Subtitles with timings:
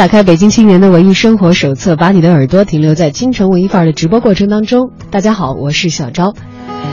[0.00, 4.92] 打开北京青年的文艺生活手册，把你的耳朵停留在京城文艺范儿的直播过程当中。
[5.10, 6.32] 大家好，我是小昭。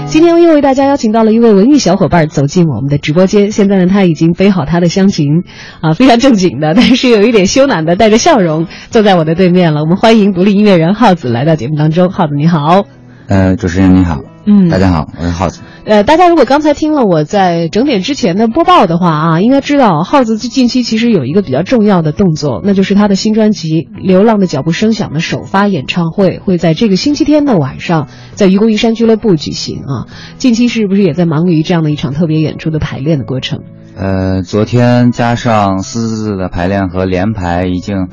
[0.07, 3.53] 今天又为大家邀请到了一位文艺小伙伴走进我们的直播间。
[3.53, 5.45] 现在呢，他已经背好他的乡琴，
[5.79, 9.79] 啊，非常正经的，但是有一点羞赧的，带着笑容坐在我的对面了。
[9.79, 12.09] 我们欢迎独立音乐人耗子来到节目当中。
[12.09, 12.83] 耗子你好，
[13.27, 15.61] 呃，主持人你好，嗯，大家好，我是耗子。
[15.83, 30.07] 呃，大家如果刚才听了我在整点之前的播报的话啊，应该知道耗子近期其实有一个比较重要的动作，那就是他的新专辑《流浪的脚步声响》的首发演唱会会在这个星期天的晚上在愚公移山俱乐部举行啊。
[30.37, 33.59] 近期是不是也在忙于这样的一场特别演出的排练的过程？
[33.97, 38.07] 呃，昨天加上私自的排练和连排，已经，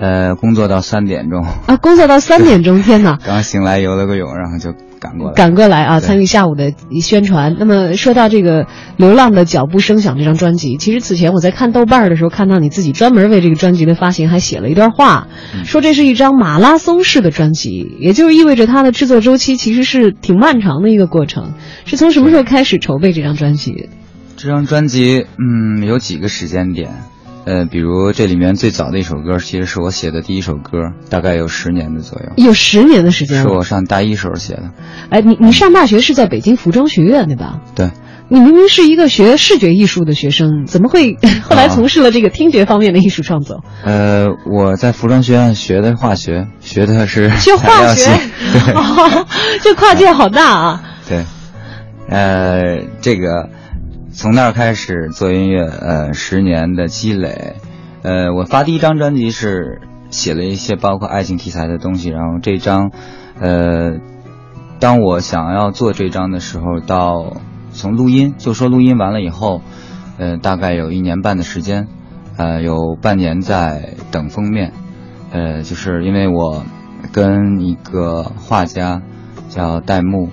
[0.00, 3.18] 呃，工作到三点钟啊，工作到三点钟，天哪！
[3.24, 4.74] 刚醒来游了个泳，然后就。
[5.00, 6.00] 赶过来，赶过来啊！
[6.00, 7.56] 参与下午的宣传。
[7.58, 8.64] 那么说到这个
[8.98, 15.28] 《流浪的脚步声响》这张专辑，其实此前我在看豆瓣的时候，看到你自己专门为这个专辑的发行还写了一段话，
[15.64, 21.54] 说这是一张马拉松式的专辑，也就是意味着它的制作周期其实是挺漫长的一个过程。
[21.86, 23.88] 是从什么时候开始筹备这张专辑？
[24.36, 26.90] 这张专辑，嗯，有几个时间点。
[27.44, 32.26] 呃，比如这里面最早的一首歌，其实是我写的第一首歌，大概有十年的左右。
[32.36, 34.70] 有十年的时间是我上大一时候写的。
[35.08, 37.60] 哎，你你上大学是在北京服装学院对吧？
[37.74, 37.90] 对。
[38.32, 43.64] 你明明是一个学视觉艺术的学生，怎么会 后来从事了这个听觉方面的艺术创作？
[43.82, 48.04] 呃，我在服装学院学的化学，学的是 学化学，
[48.52, 50.82] 对，这跨界好大啊。
[51.08, 51.24] 对，
[52.08, 53.48] 呃，这个。
[54.20, 57.56] 从那儿开始做音乐，呃，十年的积累，
[58.02, 59.80] 呃，我发第一张专辑是
[60.10, 62.90] 写了一些包括爱情题材的东西，然后这张，
[63.40, 63.92] 呃，
[64.78, 67.38] 当我想要做这张的时候，到
[67.72, 69.62] 从录音就说录音完了以后，
[70.18, 71.88] 呃，大概有一年半的时间，
[72.36, 74.74] 呃，有半年在等封面，
[75.32, 76.62] 呃，就是因为我
[77.10, 79.00] 跟一个画家
[79.48, 80.28] 叫戴木，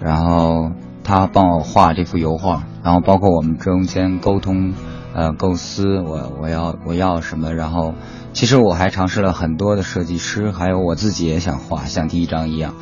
[0.00, 0.70] 然后
[1.04, 2.64] 他帮我画这幅油画。
[2.82, 4.74] 然后包括我们中间沟通，
[5.14, 7.94] 呃，构思，我我要我要什么，然后
[8.32, 12.74] 其实我还尝试了很多的设计师，还有我自己也想画，像第一张一样，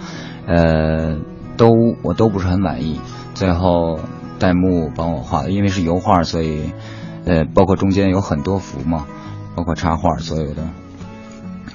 [0.46, 1.18] 呃，
[1.58, 1.70] 都
[2.02, 2.98] 我都不是很满意。
[3.34, 3.98] 最后
[4.38, 6.72] 戴木帮我画的，因为是油画，所以，
[7.26, 9.06] 呃，包括中间有很多幅嘛，
[9.54, 10.62] 包括插画，所有的。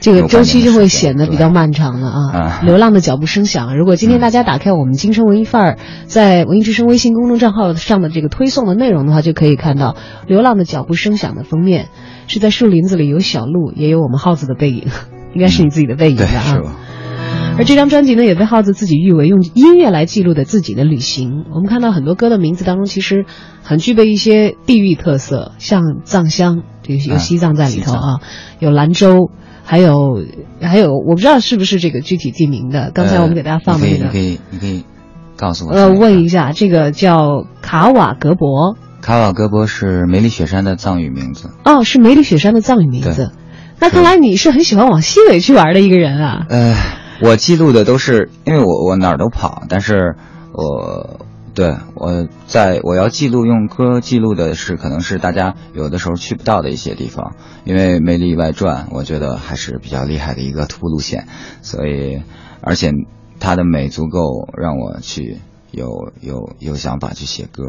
[0.05, 2.61] 这个周期就会显得比较漫长了啊！
[2.63, 3.75] 流浪的脚步声响。
[3.75, 9.93] 如果今天大家打开我们京城文艺范儿在文艺之声微信公众账号上的这个推送的内容的话，就可以看到
[10.27, 11.87] 《流浪的脚步声响》的封面
[12.27, 14.83] 是在树林子里有小鹿，也有我们耗子的背影，
[15.33, 16.23] 应该是你自己的背影吧？
[16.23, 16.75] 啊。
[17.57, 21.45] 而这张专辑呢，也被耗子自己誉为用音乐来记录的自己的旅行。
[21.51, 23.25] 我们看到很多歌的名字当中，其实
[23.63, 28.19] 很具备一些地域特色，像藏乡，这有西藏在里头啊，
[28.59, 29.31] 有兰州。
[29.65, 30.23] 还有，
[30.61, 32.91] 还有，我不知道是不是这个具体地名的。
[32.93, 34.85] 刚才我们给大家放的那个，你可以，你可以
[35.35, 35.73] 告诉我。
[35.73, 38.77] 呃，问一下，这个叫卡瓦格博。
[39.01, 41.49] 卡瓦格博是梅里雪山的藏语名字。
[41.65, 43.31] 哦，是梅里雪山的藏语名字。
[43.79, 46.45] 那看来你是很喜欢往西北去玩的一个人啊。
[46.49, 46.75] 呃，
[47.21, 50.15] 我记录的都是，因为我我哪儿都跑，但是
[50.53, 51.25] 我。
[51.55, 57.33] 对，我在我要记录用歌记录的是，可能是大家有的时候去不到的一些地方，
[57.63, 61.27] 因为《魅力外传》我觉得还是比较厉害的一个徒步路线，
[61.61, 62.23] 所以
[62.59, 62.91] 而且
[63.39, 65.37] 它的美足够让我去
[65.71, 67.63] 有有有想法去写歌。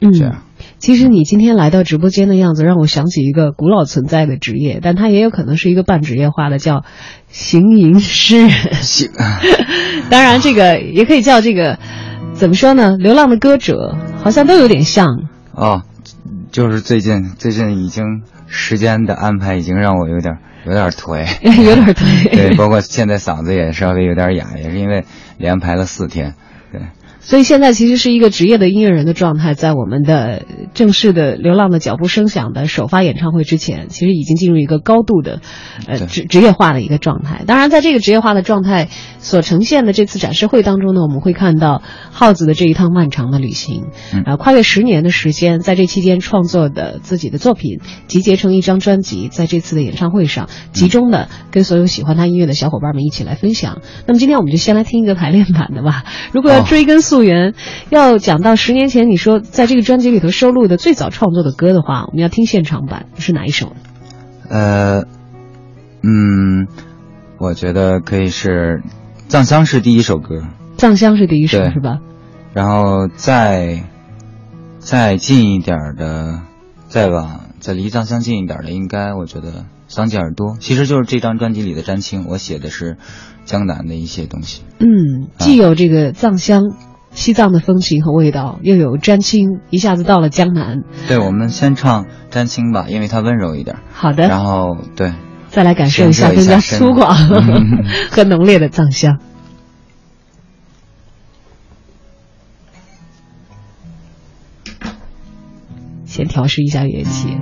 [0.00, 0.42] 嗯，这样。
[0.78, 6.84] 其实你今天来到直播间的样子，让我想起一个古老存在的职业，但它也有可能是一个半职业化的，叫
[7.28, 8.50] 行吟诗人。
[8.80, 9.10] 行，
[10.08, 11.78] 当然这个也可以叫这个。
[12.38, 12.96] 怎么说呢？
[12.98, 15.82] 流浪的歌者好像都有点像哦，
[16.52, 22.30] 就是最近最近已经时间的安排已经让我有点有点颓， 有点颓。
[22.30, 25.04] 对，包括现在嗓子也稍微有点哑，也是因为
[25.38, 26.34] 连排了四天。
[26.72, 26.82] 对，
[27.26, 30.44] 所以现在其实是一个职业的音乐人的状态，在我们的
[30.74, 35.40] 正式的《流浪的脚步声响》的首发演唱会之前，其实已经进入一个高度的，
[35.88, 37.42] 呃职职业化的一个状态。
[37.44, 41.82] 当然，在这个职业化的状态所呈现的这次展示会当中呢，我们会看到
[42.12, 53.80] 耗子的这一趟漫长的旅行，啊呃，跨越十年的时间，在这期间创作的自己的作品集结成一张专辑，在这次的演唱会上集中的跟所有喜欢他音乐的小伙伴们一起来分享。
[54.06, 56.04] 那么今天我们就先来听一个排练版的吧。
[56.30, 57.54] 如果要哦追根溯源，
[57.90, 63.76] 要讲到十年前你说在这个专辑里头收录的最早创作的歌的话，我们要听现场版是哪一首呢？
[64.48, 65.00] 呃，
[66.02, 66.68] 嗯，
[67.38, 68.82] 我觉得可以是
[69.28, 70.36] 《藏香》是第一首歌，
[70.76, 71.98] 《藏香》是第一首是吧？
[72.54, 73.82] 然后再
[74.78, 76.40] 再近一点的，
[76.86, 79.50] 再往再离《藏香》近一点的，应该我觉得
[79.88, 82.98] 《桑吉尔多》其实就是这张专辑里的詹青，我写的是
[83.44, 84.62] 江南的一些东西。
[84.78, 86.62] 嗯，啊既有这个藏香。
[87.16, 90.84] 西藏的风情和味道，又有詹青，一下子到了江南。
[91.08, 93.78] 对，我们先唱詹青吧，因为它温柔一点。
[93.90, 95.12] 好的，然后对，
[95.48, 99.18] 再来感受一下更加粗犷嗯和浓烈的藏香。
[106.04, 107.36] 先调试一下乐器。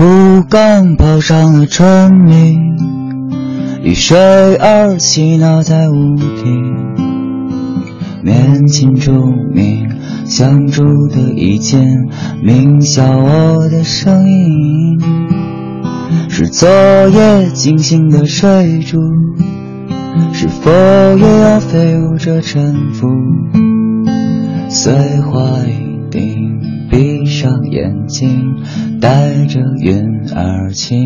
[0.00, 2.56] 玉壶刚泡上了春泥，
[3.82, 4.16] 雨水
[4.56, 6.26] 儿嬉闹在屋顶。
[8.22, 9.14] 面前钟
[9.52, 9.86] 鸣，
[10.24, 11.86] 香烛的一间，
[12.42, 14.98] 鸣笑我的声音。
[16.30, 18.98] 是昨夜惊醒的水珠，
[20.32, 23.06] 是否也要飞舞着沉浮？
[24.70, 26.58] 碎花一定，
[26.90, 28.56] 闭上眼睛，
[29.00, 30.04] 带着云
[30.36, 30.98] 儿轻。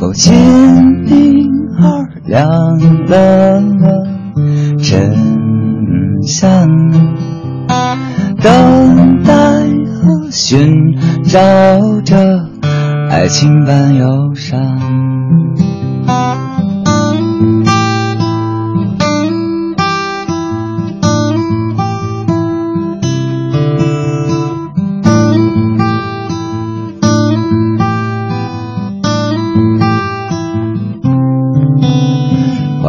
[0.00, 0.34] 哦，金
[1.06, 2.46] 铃儿亮
[3.06, 4.06] 了，
[4.78, 5.16] 真
[6.22, 6.68] 香。
[8.42, 10.68] 等待和寻
[11.24, 11.40] 找
[12.02, 12.14] 着
[13.08, 14.60] 爱情般忧伤。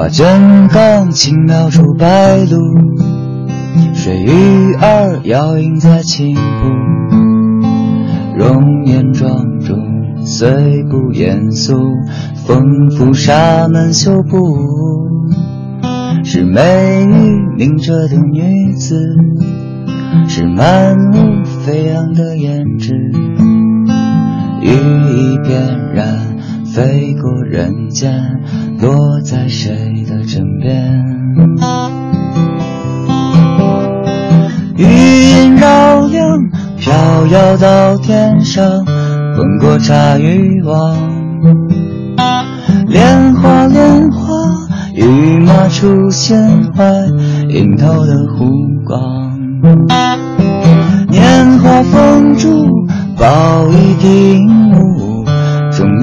[0.06, 2.60] 花卷刚轻描出白鹭，
[3.96, 6.42] 水鱼儿摇影在青浦，
[8.38, 9.76] 容颜庄重，
[10.24, 11.74] 虽不严肃，
[12.46, 14.38] 丰富沙门修补，
[16.24, 19.02] 是美女凝着的女子，
[20.28, 22.94] 是满目飞扬的胭脂，
[24.62, 26.06] 羽翼翩然
[26.76, 28.12] 飞过人间，
[28.82, 31.02] 落在谁的枕边？
[34.76, 36.28] 余音绕梁，
[36.78, 36.94] 飘
[37.28, 38.84] 摇到天上，
[39.38, 40.98] 滚过茶余网。
[42.88, 44.36] 莲花莲花，
[44.96, 46.38] 玉马出现
[46.74, 46.84] 怀，
[47.48, 48.52] 映透的湖
[48.86, 49.00] 光。
[51.10, 52.68] 年华风烛，
[53.18, 54.75] 抱一顶，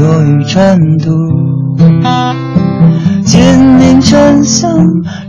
[0.03, 1.11] 落于尘土。
[3.25, 3.41] 金
[3.79, 4.69] 陵沉香，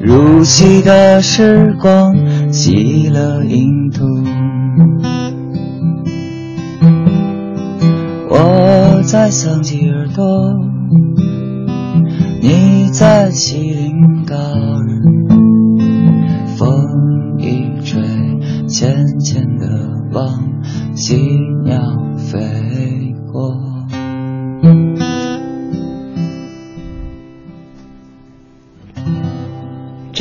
[0.02, 2.16] 如昔的时光，
[2.52, 4.04] 洗了印图。
[8.30, 10.26] 我在桑吉尔多，
[12.42, 14.88] 你在锡林高尔，
[16.58, 18.02] 风一吹，
[18.68, 19.68] 浅浅的
[20.14, 20.26] 往
[20.96, 21.16] 喜
[21.64, 21.80] 鸟
[22.18, 22.40] 飞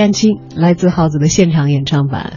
[0.03, 2.33] 詹青来自耗子的现场演唱版，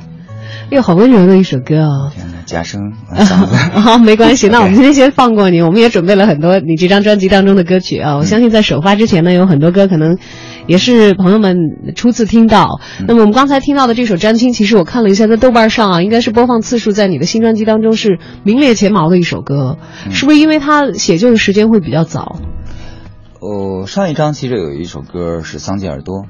[0.70, 2.12] 哎呦，好温柔的一首歌哦。
[2.14, 5.64] 天哪，假声，我嗓子好， 没关系，那我们 今天先放过你。
[5.64, 8.18] 我们也准备了很多你这张专辑当中的歌曲啊。
[8.18, 10.20] 我相信在首发之前呢，有很多歌可能
[10.68, 11.58] 也是朋友们
[11.96, 12.80] 初次听到。
[13.08, 19.80] 那么我们刚才听到的这首《詹青》，其实我看了一下，在豆瓣上啊，应该是播放次数在你的新专辑当中是名列前茅的一首歌，
[20.12, 22.38] 是不是因为它写就的时间会比较早？
[23.40, 26.26] 哦，上一张其实有一首歌是桑吉尔多，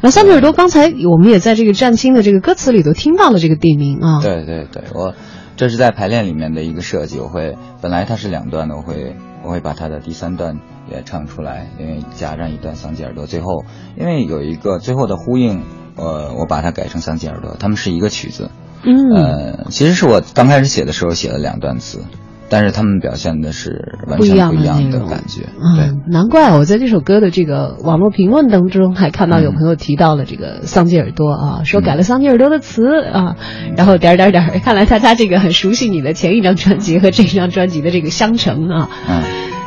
[0.00, 4.20] 那桑吉尔多刚才我们也在这个《战青》的这个歌词里头听到了这个地名啊。
[4.22, 5.14] 对对对，我
[5.56, 13.26] 这是在排练里面的一个设计，我会本来它是两段的，我会我会把它的第三段也唱出来，因为加上一段桑吉尔多。
[13.26, 13.64] 最后，
[13.96, 15.62] 因为有一个最后的呼应，
[15.96, 18.50] 呃，我把它改成桑吉耳朵，他们是一个曲子。
[18.84, 22.04] 嗯，呃，其实是我刚开始写的时候写了两段词，
[22.48, 25.42] 但是他们表现的是完全不一样的感觉。
[25.42, 33.36] 对嗯，，难怪我在这首歌的这个网络评论当中还看到有朋友提到了这个桑吉尔多啊，说改了桑吉尔多的词啊，
[33.76, 38.88] 然后点儿点儿点儿，看来大家这个很熟悉你的前一张专辑和这张专辑的这个相乘啊。
[39.08, 39.22] 嗯。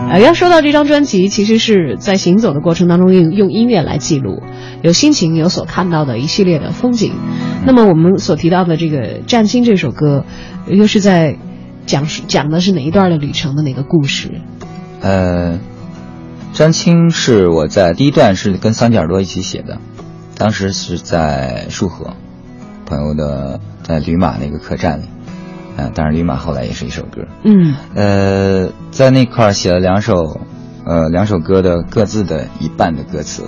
[0.10, 4.42] 呃，要说到这张专辑，其实是在行走的过程当中用用音乐来记录，
[4.82, 7.14] 有心情，有所看到的一系列的风景。
[7.68, 10.26] 那么我们所提到的这个《占星》这首歌，
[10.68, 11.38] 又是在
[11.86, 14.42] 讲述讲的是哪一段的旅程的哪个故事？
[15.02, 15.60] 呃，
[16.54, 19.80] 张青是我在第一段是跟桑吉尔多一起写的，
[20.38, 22.14] 当时是在束河，
[22.86, 25.06] 朋友的在驴马那个客栈里，
[25.78, 30.40] 嗯、当然驴马后来也是一首歌，嗯呃，在那块儿写了两首，
[30.86, 33.46] 呃，两首歌的各自的一半的歌词，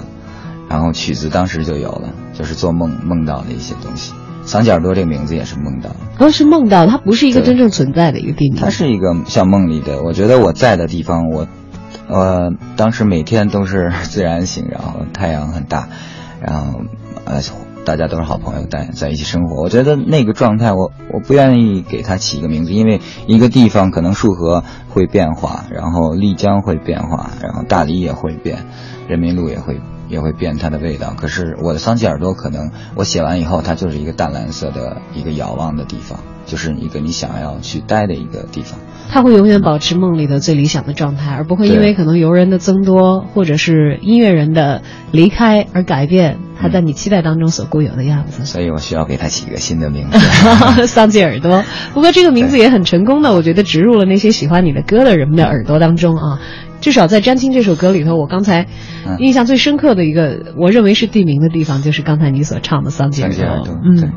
[0.70, 4.13] 然后曲子当时就有了，就是做梦梦到的一些东西。
[4.46, 5.96] 桑吉耳朵这个名字也是梦到的。
[6.20, 8.62] 哦，是梦到，它不是一个真正存在的一个地名。
[8.62, 11.48] 它是一个像梦里的，我觉得我在的地方，我，
[12.08, 15.88] 呃，当时每天都是自然醒，然后太阳很大，
[16.42, 16.82] 然后
[17.26, 17.42] 呃，
[17.86, 19.62] 大家都是好朋友，在在一起生活。
[19.62, 28.60] 我觉得那个状态我，我不愿意给它起一个名字，因为一个地方可能束河会变化，然后丽江会变化，然后大理也会变，
[29.08, 31.13] 人民路也会也会变它的味道。
[31.17, 38.79] 可是我的桑吉耳朵，可能我写完以后，它就是一个淡蓝色的一个遥望的地方，就是一个你想要去待的一个地方。
[39.10, 44.81] 它会永远保持梦里的最理想的状态，而不会因为可能游人的增多或者是音乐人的
[45.12, 48.45] 离开而改变它在你期待当中所固有的样子。
[48.45, 50.17] 所以我需要给它起一个新的名字。
[50.88, 56.39] 桑吉耳朵， 不过这个名字也很成功的，我觉得植入了那些喜欢你的歌的人们的耳朵当中啊。
[56.84, 58.68] 至少在《詹青》这首歌里头，我刚才
[59.08, 59.16] 嗯。
[59.20, 64.12] 印象最深刻的一个，我认为是地名的地方，就是刚才你所唱的桑吉耳桑吉耳朵嗯，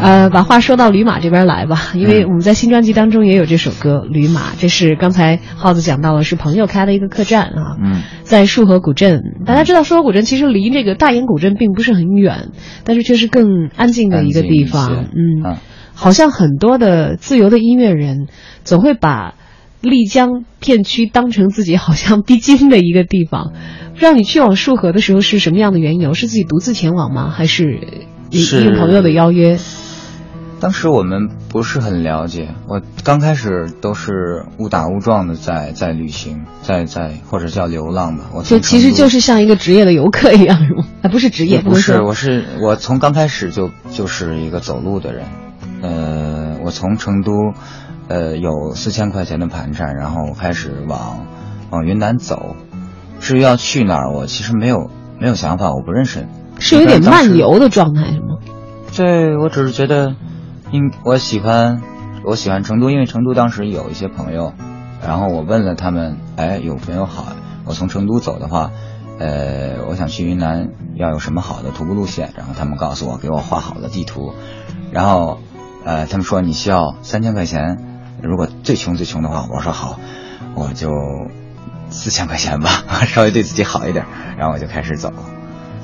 [0.00, 7.76] 呃，把话说到驴马这边来吧，因为嗯我们在新专辑当中也有这首歌《驴马》，这是刚才耗子讲到了，是朋友开的一个客栈啊。
[7.80, 12.48] 嗯，在束河古镇，大家知道束河古镇其实离这个大研古镇并不是很远，
[12.82, 15.06] 但是却是更安静的一个地方。
[15.14, 15.56] 嗯，
[15.94, 18.26] 好像很多的自由的音乐人
[18.64, 19.34] 总会把
[19.80, 23.52] 丽江片区当成自己好像必经的一个地方。
[23.92, 26.14] 不知道你去往束河的时候是什么样的缘由？
[26.14, 27.30] 是自己独自前往吗？
[27.30, 29.58] 还是应是朋友的邀约？
[30.58, 38.24] 当时我们不是很了解，我刚开始都是误打误撞的在在旅行，在在或者叫流浪吧。
[38.34, 40.84] 我就其实就是像一个职业的游客一样，是吗？
[41.00, 45.24] 啊，不是职业，不是，我是我从刚开始就就是一个走路的人，
[45.80, 47.52] 呃，我从成都，
[48.06, 51.26] 呃，有四千块钱的盘缠，然后开始往
[51.70, 52.54] 往云南走。
[53.18, 56.28] 至于要去哪儿，我其实没有没有想法，我不认识。
[56.60, 58.38] 是有点漫游的状态，是吗？
[58.96, 60.14] 对，我只是觉得，
[60.70, 61.82] 因我喜欢
[62.24, 64.52] 我喜欢成都，因为成都当时有一些朋友，
[65.04, 67.32] 然后我问了他们，哎，有朋友好，
[67.64, 68.70] 我从成都走的话，
[69.18, 74.32] 呃，我想去云南要有什么好的徒步路线，然后他们告诉我，给我画好了地图，
[74.92, 75.40] 然后
[75.84, 77.78] 呃，他们说你需要三千块钱，
[78.22, 79.98] 如果最穷最穷的话，我说好，
[80.54, 80.90] 我就
[81.88, 82.70] 四千块钱吧，
[83.06, 84.04] 稍微对自己好一点，
[84.38, 85.12] 然后我就开始走。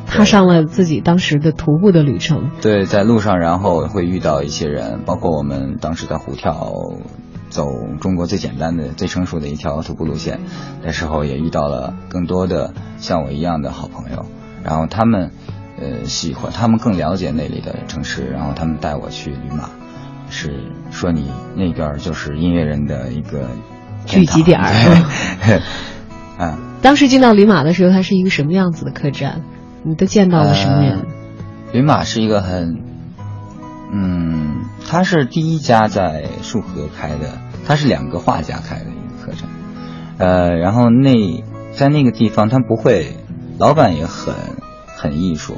[0.07, 2.51] 踏上了自己当时的徒步的旅程。
[2.63, 6.73] 对，在路上，然后会遇到一些人，包括我们当时在虎跳
[7.51, 7.67] 走
[8.01, 10.41] 中国最简单的、最成熟的一条徒步路线
[10.83, 14.27] 的时候，也遇到了更多的像我一样的好朋友。
[14.63, 15.33] 然后他们，
[15.81, 19.71] 呃，喜欢，他们更了解那里的城市，然后他们带我去旅马，
[20.29, 23.49] 是说你那边儿就是音乐人的一个
[24.07, 24.73] 聚集点儿
[25.47, 25.61] 对，
[26.45, 26.59] 啊。
[26.83, 29.43] 当时进到里马的时候，它是一个什么样子的客栈？
[29.83, 30.99] 你都见到了什么人？
[31.01, 31.07] 呃
[31.73, 32.81] 云马是一个很，
[33.93, 39.49] 嗯，它是第一家在束河开的，它是两个画家开的一个客栈，
[40.19, 41.43] 呃，然后那
[41.73, 43.17] 在那个地方，他不会，
[43.59, 44.35] 老板也很
[44.97, 45.57] 很艺术，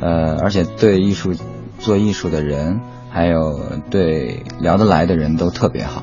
[0.00, 1.34] 呃，而且对艺术
[1.80, 2.80] 做艺术的人，
[3.12, 6.02] 还有对聊得来的人都特别好。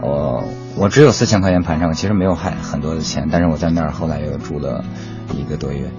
[0.00, 0.44] 我
[0.76, 4.84] 我只有四千块钱盘上，其实没有还很多的钱，但是我在那儿后来又住了
[5.36, 5.90] 一个多月。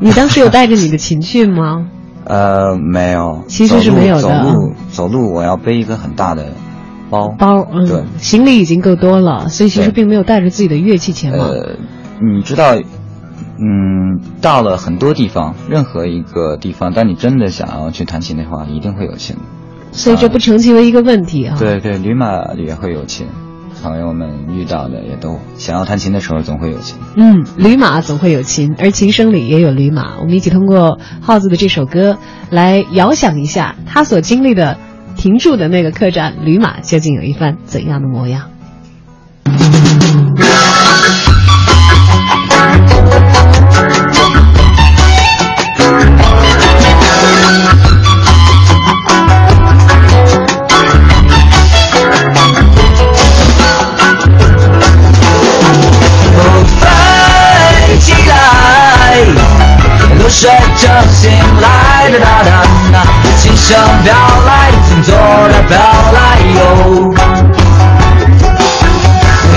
[0.00, 1.86] 你当时有带着你的琴去吗？
[2.26, 6.46] 呃，没有，其实是没有的走路走路，我要背一个很大的
[7.08, 7.28] 包。
[7.38, 11.48] 包，嗯，对，行李已经够多了，所以其实并没有带着自己的乐器前往。
[11.48, 11.76] 呃，
[12.20, 19.36] 你知道，嗯，到了很多地方，任何一个地方，当你真的想要去弹琴的话，一定会有琴。
[19.96, 21.56] 所以这不成其为一个问题啊。
[21.58, 23.26] 对对，驴马也会有琴。
[23.82, 26.98] 朋友们遇到的，也都想要弹琴的时候总会有琴。
[27.14, 30.18] 嗯，驴马总会有琴，而琴声里也有驴马。
[30.18, 32.18] 我们一起通过耗子的这首歌
[32.50, 34.78] 来遥想一下他所经历的
[35.14, 38.50] 停住的那个客栈，驴马究竟有一番怎样的模样？
[62.06, 62.50] 哒哒哒
[62.92, 62.96] 哒，
[63.36, 64.14] 琴声飘
[64.46, 65.76] 来，从左来飘
[66.14, 66.16] 来
[66.54, 66.58] 右，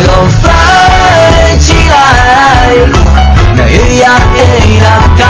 [0.04, 0.08] 又
[0.42, 0.44] 飞
[1.60, 1.94] 起来，
[3.56, 4.04] 那雨呀
[4.34, 4.38] 滴
[4.80, 5.24] 答开，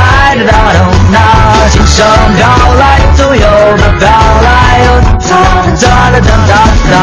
[0.46, 0.78] 哒哒哒
[1.12, 1.16] 哒，
[1.70, 1.98] 琴声
[2.38, 2.40] 飘
[2.80, 2.84] 来，
[3.18, 3.46] 从右
[3.76, 4.08] 边飘
[4.42, 4.48] 来，
[4.86, 4.88] 又
[5.30, 5.34] 哒
[6.12, 6.54] 哒哒哒
[6.90, 6.94] 哒。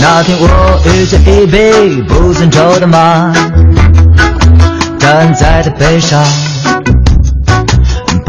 [0.00, 0.44] 那天我
[0.86, 3.32] 遇见一匹不曾愁的马，
[4.98, 6.20] 站在它背上。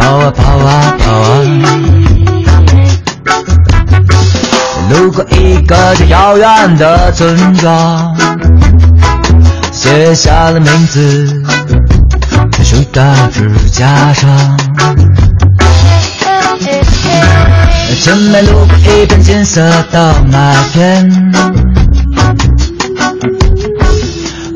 [0.02, 1.40] 跑啊跑啊跑啊，
[4.90, 8.18] 路过一个最遥远的村庄，
[9.72, 11.44] 写下了名字
[12.58, 14.58] 在树的指甲上。
[18.02, 21.08] 前面路过一片金色的麦田，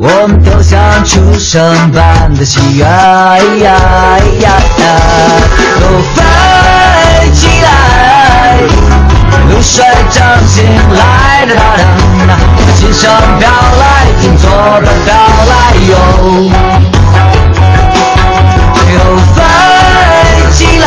[0.07, 3.73] 我们都像出生般的喜悦，咿呀
[4.21, 4.85] 咿呀呀
[5.81, 5.81] 都
[6.13, 6.21] 飞
[7.33, 8.61] 起来，
[9.49, 11.83] 露水正醒来，哒哒
[12.27, 12.37] 哒，
[12.77, 13.09] 琴声
[13.39, 13.83] 飘来，
[14.21, 14.47] 从左
[14.79, 15.09] 边飘
[15.49, 15.53] 来
[15.89, 15.91] 右，
[18.93, 18.95] 又
[19.33, 19.35] 飞
[20.53, 20.85] 起来，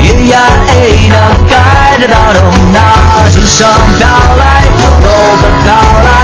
[0.00, 0.32] 雨呀
[0.68, 0.72] 哎
[1.10, 1.14] 的
[1.50, 1.52] 盖
[2.00, 2.40] 着大东
[2.72, 2.74] 那
[3.30, 4.08] 琴声飘
[4.38, 5.06] 来，从右
[5.42, 5.68] 边飘
[6.04, 6.23] 来。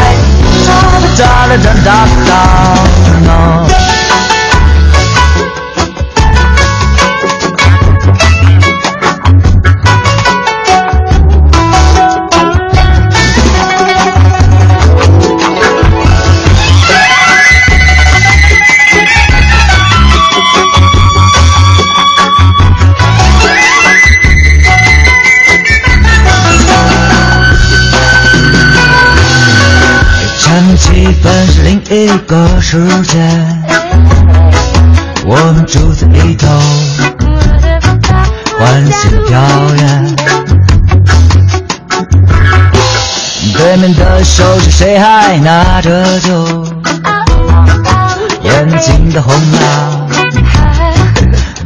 [1.21, 2.90] 哒哒哒哒哒。
[31.93, 33.19] 一个世界，
[35.27, 36.47] 我们住在里头，
[38.57, 39.41] 欢欣表
[39.77, 40.17] 演。
[43.53, 46.65] 对面的手是谁还拿着酒，
[48.45, 50.07] 眼睛的红了，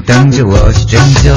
[0.06, 1.34] 等着我去拯救。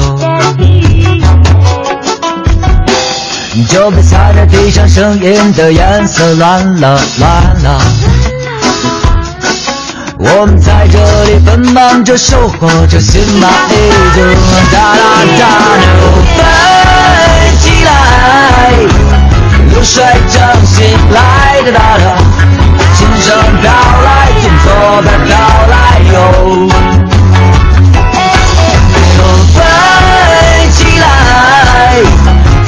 [3.68, 7.28] 酒杯洒在地上，声音的颜色乱了，乱
[7.62, 7.97] 了。
[10.20, 13.72] 我们在这里奔忙着，收获着心满意
[14.14, 14.20] 足。
[14.72, 15.02] 哒哒
[15.38, 15.46] 哒，
[15.78, 15.86] 又
[16.34, 16.36] 飞
[17.60, 17.88] 起来，
[19.72, 22.04] 露水正醒来，哒哒哒，
[22.96, 23.26] 琴声
[23.62, 24.66] 飘来，从左
[25.02, 25.30] 边飘
[25.70, 25.74] 来
[26.12, 26.14] 右，
[29.14, 29.18] 又
[29.54, 29.56] 飞
[30.72, 31.06] 起来。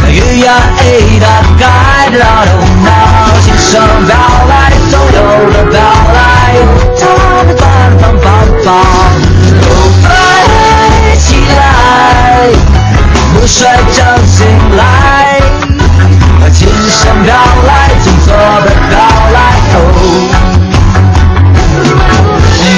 [0.09, 0.47] 雨呀
[0.79, 0.81] 哎
[1.21, 1.27] 哒
[1.59, 2.49] 盖着大头
[2.85, 2.89] 脑，
[3.43, 3.71] 琴声
[4.07, 4.09] 飘
[4.49, 5.19] 来，从右
[5.51, 5.75] 边飘
[6.15, 6.17] 来，
[8.61, 8.68] 梆梆梆，
[9.62, 9.68] 又
[10.03, 10.05] 飞
[11.18, 11.61] 起来，
[13.35, 13.57] 露水
[13.92, 14.38] 正醒
[14.77, 14.81] 来，
[16.53, 17.29] 琴声飘
[17.66, 17.70] 来，
[18.05, 18.29] 从左
[18.62, 18.92] 边飘
[19.33, 19.37] 来，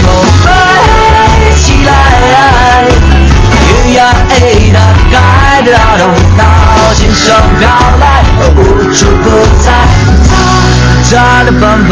[0.03, 0.07] 又
[0.43, 0.45] 飞
[1.57, 1.91] 起来，
[3.69, 3.99] 雨呀
[4.31, 4.33] 哎
[4.73, 4.77] 哒
[5.11, 5.15] 盖
[5.63, 6.01] 着大头
[6.37, 6.41] 脑。
[6.95, 7.25] 琴声
[7.59, 7.61] 飘
[8.01, 8.03] 来，
[8.55, 8.59] 无
[8.93, 9.27] 处不
[9.65, 9.67] 在，
[11.11, 11.13] 它
[11.45, 11.91] 的奔跑。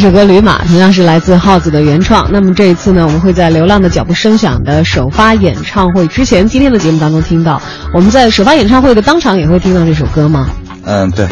[0.00, 2.26] 首歌《驴马》同样是来自耗子的原创。
[2.32, 7.60] 那么这一次呢，我们会在《流浪的脚步声响》的首发演唱会之前，今天的节目当中听到。
[7.92, 10.48] 我们在首发演唱会的当场也会听到这首歌吗？
[10.84, 11.26] 嗯，对，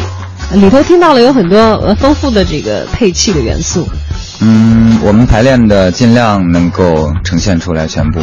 [0.53, 3.87] 里头听到了有很多呃丰富的这个配器的元素，
[4.41, 8.19] 嗯，我们排练的尽量能够呈现出来全部。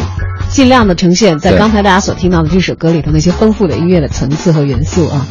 [0.49, 5.25] 尽量的呈现在刚才大家所听到的这首歌里头那些丰富的音乐的层次和元素啊。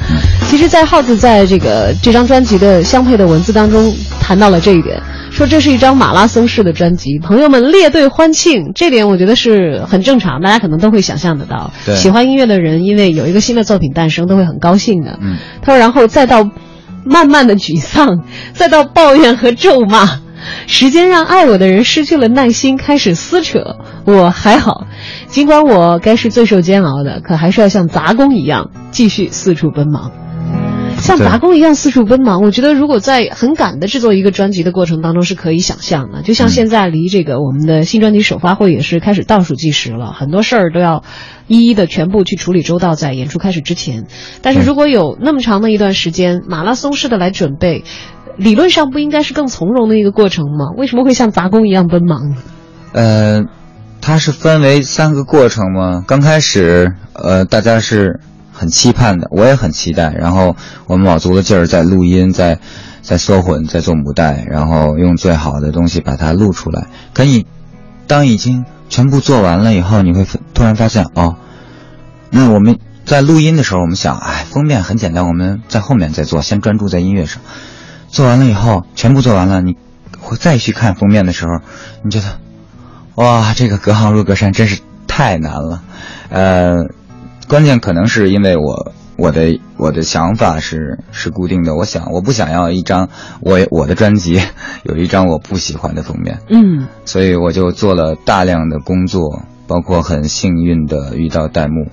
[0.46, 5.00] 其实，在耗子在这个这张专辑的相配的文字当中谈到了这一点，
[5.36, 11.72] 说这是一张马拉松式的专辑，朋友们列队欢庆，这点我觉得是很正常，大家可能都会想象得到。
[11.94, 15.18] 喜欢音乐的人，因为有一个新的作品诞生，都会很高兴的。
[15.20, 16.48] 嗯，他说，然后再到
[17.04, 18.22] 慢慢的沮丧，
[18.54, 20.20] 再到抱怨和咒骂。
[20.66, 23.76] 时间让爱我的人失去了耐心，开始撕扯。
[24.06, 24.86] 我还好，
[25.26, 30.12] 尽管我该是最受煎熬的，可还是要像杂工一样继续四处奔忙。
[31.06, 36.22] 像对杂工一样四处奔忙，我觉得如果在很赶的制作一个专辑的过程当中是可以想象的。
[36.22, 41.04] 就像现在离这个我们的新专辑首发会也是开始倒数计时了，很多事儿都要
[41.46, 44.06] 一一的全部去处理周到，在演出开始之前。
[44.42, 47.84] 但是如果有那么长的一段时间，马拉松式的来准备，
[48.36, 50.72] 理论上不应该是更从容的一个过程吗？
[50.76, 52.36] 为什么会像杂工一样奔忙呢？
[52.92, 53.44] 呃，
[54.00, 56.02] 它是分为三个过程嘛。
[56.06, 58.20] 刚开始，呃，大家是
[58.56, 60.10] 很期盼的，我也很期待。
[60.12, 62.58] 然后我们卯足了劲儿在录音，在
[63.02, 66.86] 在缩混，在做母带，然后用最好的东西把它录出来。
[67.12, 67.46] 可你
[68.06, 71.36] 当已经全部做完了以后，你会突然发现，哦，
[72.30, 77.42] 那我们在录音的时候，我们想，哎，封面很简单，我们在后面再做，先专注在音乐上。
[78.08, 79.76] 做完了以后，全部做完了，你
[80.18, 81.60] 会再去看封面的时候，
[82.02, 82.38] 你觉得，
[83.16, 85.82] 哇，这个隔行如隔山，真是太难了。
[86.28, 86.86] 呃，
[87.48, 93.08] 关键可能是因为我我的我的想法是是固定的，我想我不想要一张
[93.40, 94.40] 我我的专辑
[94.84, 101.86] 有一张我不喜欢的封面，嗯所以我就做了大量的工作，包括很幸运的遇到戴幕，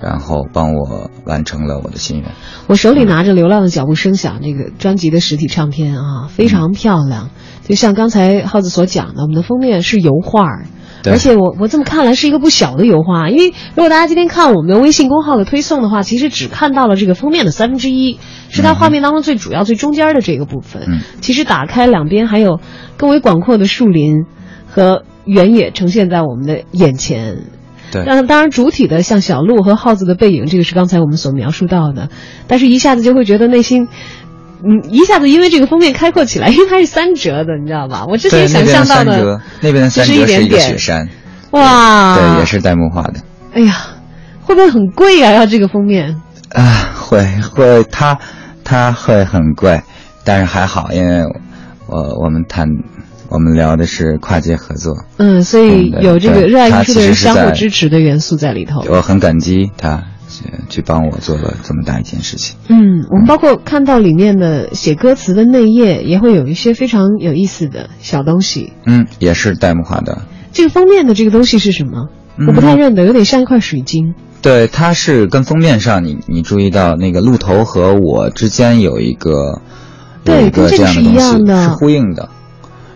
[0.00, 2.30] 然后帮我完成了我的心愿。
[2.68, 7.30] 我手里拿着《流浪的脚步声响》这个专辑的实体唱片啊，非常漂亮。
[7.64, 10.44] 就像刚才耗子所讲的，我们的封面是油画
[11.04, 13.30] 而且我我这么看来是一个不小的油画。
[13.30, 20.82] 因为如果大家今天看我们的微信公号的推送的话，其实只看到了这个封面的三分之一，是它画面当中最主要、最中间的这个部分。
[20.88, 22.60] 嗯其实打开两边还有
[22.96, 24.26] 更为广阔的树林
[24.66, 27.44] 和原野呈现在我们的眼前。
[27.92, 32.08] 对当当然，主体的像小鹿和耗子的背影，这个是刚才我们所描述到的，
[32.46, 33.88] 但是一下子就会觉得内心，
[34.64, 38.06] 嗯，一下子因为这个封面开阔起来， 因为它是三折的，你知道吧？
[38.08, 41.08] 我之前想象到的，，那边的三折是一雪山，
[41.52, 43.14] 哇，对，也是戴木画的。
[43.54, 43.76] 哎呀，
[44.42, 46.20] 会不会很贵呀、要这个封面？
[46.50, 48.18] 啊，会会，它
[48.64, 49.80] 它会很贵，
[50.24, 51.22] 但是还好，因为
[51.86, 52.66] 我我们谈
[53.28, 58.84] 我们聊的是跨界合作，嗯，所以有这个热爱艺术的人相互支持的元素在里头。
[58.88, 60.02] 我很感激他
[60.40, 62.56] 去去帮我做了这么大一件事情。
[62.68, 68.72] 嗯，我们包括看到里面的写歌词的内页，也会有一些非常有意思的小东西。
[68.86, 70.22] 嗯，也是戴幕画的。
[70.52, 72.08] 这个封面的这个东西是什么？
[72.36, 74.14] 嗯我不太认得，有点像一块水晶。
[74.40, 79.60] 对，它是跟封面上你你注意到那个鹿头和我之间有一个
[80.24, 82.30] 对有一个跟这样的东西样的是呼应的，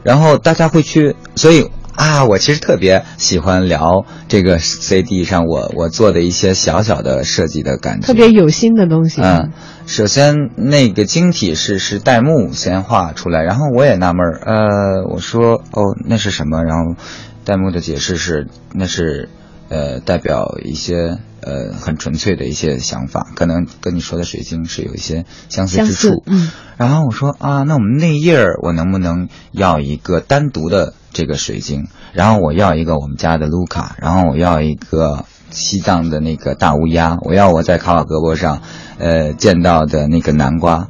[0.02, 9.20] 然后大家会去，所以啊，我其实特别喜欢聊这个 CD 上我我做的一些小小的设计的感觉，特别有心的东西。
[9.22, 9.52] 嗯，
[9.86, 16.62] 首先那个晶体是是带木先画出来，然后我也纳闷儿，呃，我说哦那是什么？
[16.64, 16.96] 然后
[17.44, 19.28] 带木的解释是那是
[19.68, 26.22] 呃代表一些呃很纯粹的一些想法，可能跟你说的水晶是有一些相似之处。
[26.26, 31.86] 嗯然后我说啊，那我们内页儿我能不能要一个单独的这个水晶？
[32.12, 38.60] 然后我要一个我们家的卢卡，然后我要一个西藏的那个大乌鸦，我要我在卡瓦格博上，
[38.98, 40.88] 呃见到的那个南瓜，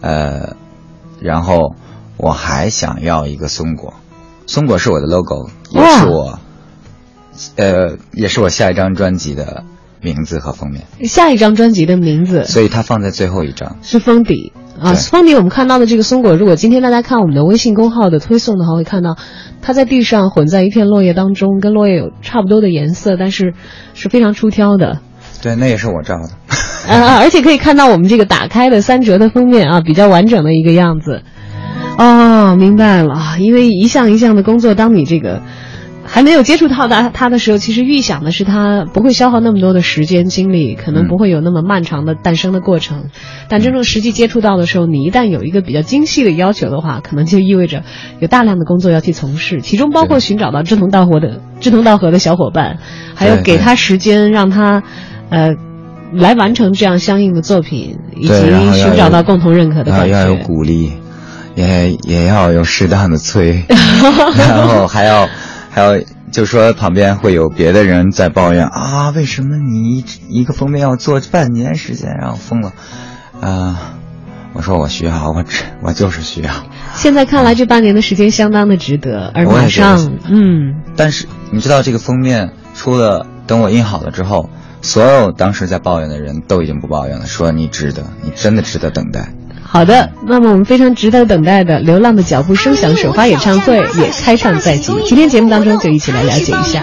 [0.00, 0.54] 呃，
[1.20, 1.74] 然后
[2.16, 3.94] 我还想要一个松果，
[4.46, 6.38] 松果是我的 logo，也是我，
[7.56, 9.64] 呃，也是我下一张专辑的
[10.00, 13.78] 名字和封面，下一张专辑的名字所以它放在最后一张。
[13.82, 14.52] 是封底
[14.82, 19.16] 啊，对封底我们看到的这个松果，如果今天大家看我们的微信公号的推送的话，会看到
[19.62, 23.54] 它在地上混在一片落叶当中，跟落叶有差不多的颜色，但是
[23.94, 24.98] 是非常出挑的。
[25.40, 26.92] 对，那也是我照的。
[26.92, 31.22] 啊，而且可以看到我们这个打开的三折的封面啊，比较完整的一个样子。
[31.98, 35.42] 哦，明白了，因为一项一项的工作，当你这个
[36.14, 43.06] 还没有接触到他他的时候，其实预想的是他不会消耗那么多的时间精力，可能不会有那么漫长的诞生的过程。
[43.48, 47.82] 但真正实际接触到的时候，你一旦有一个比较精细的要求的话，可能就意味着
[48.20, 52.76] 有大量的工作要去从事，其中包括寻找到志同道合的志同道合的小伙伴，
[53.14, 54.82] 还有给他时间让他，
[55.30, 55.54] 呃。
[56.14, 58.34] 来完成这样相应的作品，以及
[58.74, 60.12] 寻找到共同认可的感觉。
[60.12, 60.92] 然后要有鼓励，
[61.54, 63.64] 也也要有适当的催，
[64.36, 65.26] 然后还要
[65.74, 72.72] 还有就说旁边会有别的人在抱怨啊，为什么你一一个封面要做半年时间，然后疯了，
[73.40, 73.94] 啊、
[74.52, 76.52] 我说我需要，我只我就是需要，
[76.94, 84.50] 现在看来，这半年的时间相当的值得，而马上，嗯，但是你知道这个封面出了，等我印好了之后。
[84.84, 89.32] 所有当时在抱怨的人都已经不抱怨了，说你值得，你真的值得等待。
[89.72, 96.82] 好的，那么我们非常值得等待的《流浪的脚步》声响首发演唱会也开唱在即，今天节目当中就一起来了解一下。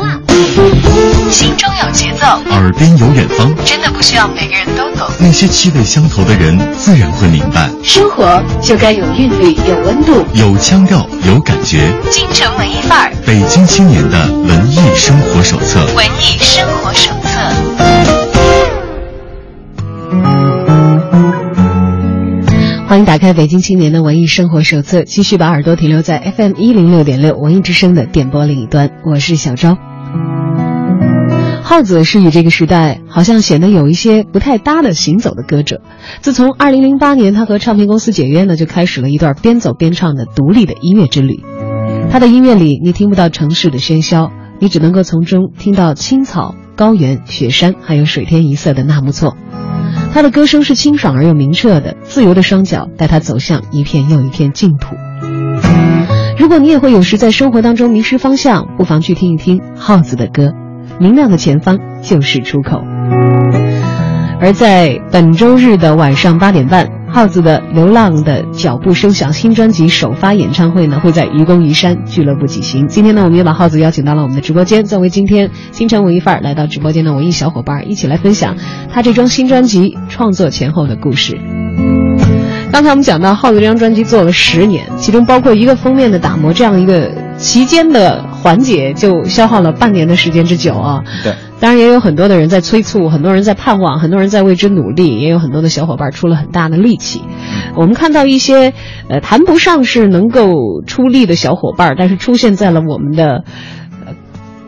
[1.30, 5.08] 心中有节奏，耳边有远方，真的不需要每个人都懂。
[5.20, 7.70] 那些气味相投的人自然会明白。
[7.84, 10.26] 生活就该有韵律，有温度。
[10.34, 11.94] 有腔调，有感觉。
[12.10, 15.80] 京城文艺范儿，北京青年的文艺生活手册。
[15.96, 17.89] 文艺生活手册。
[22.90, 28.90] 欢迎打开《北京青年的文艺生活手册》，继续把耳朵停留在 FM 一零六点六文艺之声的电波另一端。
[29.06, 29.78] 我是小昭。
[31.62, 35.82] 耗子是与这个时代好像显得有一些不太搭的行走的歌者。
[36.22, 41.44] 自从2008年他和唱片公司解约呢，就开始了一段边走边唱的独立的音乐之旅。
[42.10, 49.38] 他的音乐里，你听不到城市的喧嚣，你只能够从中听到青草、高原、雪山，还有水天一色的纳木错。
[50.14, 54.96] 他的歌声是清爽而又明澈的，自由的双脚带他走向一片又一片净土。
[56.38, 60.48] 如果你也会有时在生活当中迷失方向，不妨去听一听耗子的歌，
[61.00, 62.78] 《明亮的前方就是出口》。
[64.42, 72.88] 而在本周日的晚上八点半，耗子的《流浪的脚步声响》新专辑首发演唱会呢，会在愚公移山俱乐部举行。
[72.88, 78.56] 今天呢，我们也把耗子邀请到了我们的直播间，作为今天京城文艺范儿来到直播间的文艺小伙伴，一起来分享
[78.94, 81.38] 他这张新专辑创作前后的故事。
[82.72, 91.04] 刚才我们讲到，耗子这张专辑做了十年，其中包括一个封面的打磨这样一个期间的环节，就消耗了半年的时间之久啊。
[91.24, 91.34] 对。
[91.60, 97.22] 当然也有很多的人在催促，很多人在盼望，很多人在为之努力，也有很多的小伙伴出了很大的力气。
[97.76, 98.74] 我们看到一些
[99.10, 103.44] 呃谈不上是能够出力的小伙伴，但是出现在了我们的
[104.06, 104.14] 呃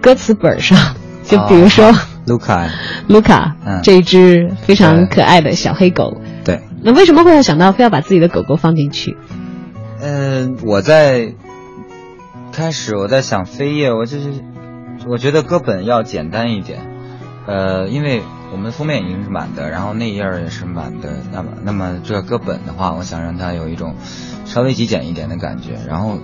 [0.01, 1.93] 歌词本上，就比如说、
[2.25, 2.67] 卢卡，
[3.07, 6.17] 卢卡、嗯这一只非常可爱的小黑狗。
[6.43, 9.15] 对，那为什么会要想到非要把自己的狗狗放进去？
[10.01, 11.33] 嗯、我在
[12.51, 14.33] 开始我在想飞叶，我就是
[15.07, 16.81] 我觉得歌本要简单一点，
[17.47, 23.95] 呃，因为我们封面已经是满的，然后内页也是满的，那么那么这个歌本的话，我想让它有一种
[24.45, 26.17] 稍微极简一点的感觉，然后。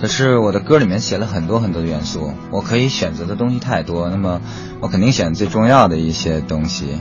[0.00, 4.40] 可是我的歌里面写了很多很多的元素，我可以选择的东西太多，那么
[4.80, 6.98] 我肯定选最重要的一些东西，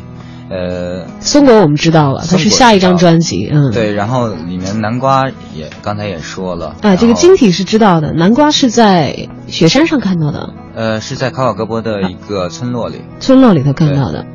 [0.54, 3.72] 呃，松果我们知道了，它是下一张专辑，嗯，。
[3.72, 5.24] 对，然后里面南瓜
[5.56, 14.26] 也刚才也说了，啊，这个晶体是知道的，南瓜是在雪山上看到的，呃是在卡瓦格博的一个村落里，村落里头看到的。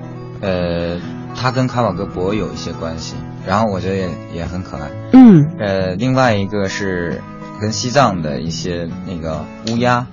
[0.40, 0.98] 呃，
[1.37, 3.14] 它跟卡瓦格博有一些关系，
[3.46, 4.90] 然后我觉得也也很可爱。
[5.12, 7.22] 嗯，呃，另外一个是
[7.61, 10.07] 跟西藏的一些那个乌鸦，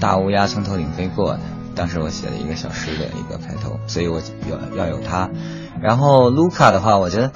[0.00, 1.40] 大乌鸦从头顶飞过的，
[1.74, 5.30] 当时我写了一个小诗的一个开头，所以我要要有它。
[5.82, 7.32] 然后卢卡的话，我觉得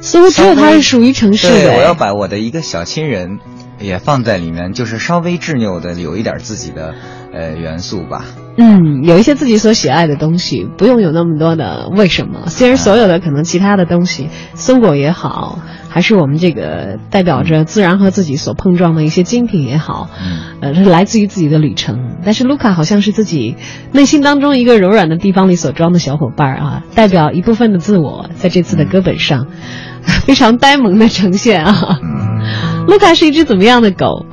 [0.00, 1.54] 似乎只有它是属于城市的。
[1.54, 3.38] 对，我要把我的一个小亲人
[3.78, 6.94] 也放在里面，就是稍微执拗的有一点自己的
[7.32, 8.24] 呃元素吧。
[8.60, 12.48] 嗯，有一些自己所喜爱的东西，不用有那么多的为什么。
[12.48, 22.16] 虽然所有的可能其他的东西，松果也好，还是我们这个代表着自然和自己所碰撞的一些精品也好，嗯，呃，是来自于自己的旅程。
[22.24, 23.54] 但是卢卡好像是自己
[23.92, 29.46] 内心当中一个柔软的地方里所装的小伙伴啊，代表一部分的自我，在这次的歌本上，
[30.02, 32.00] 非常呆萌的呈现啊。
[32.02, 34.26] 嗯，卢卡是一只怎么样的狗？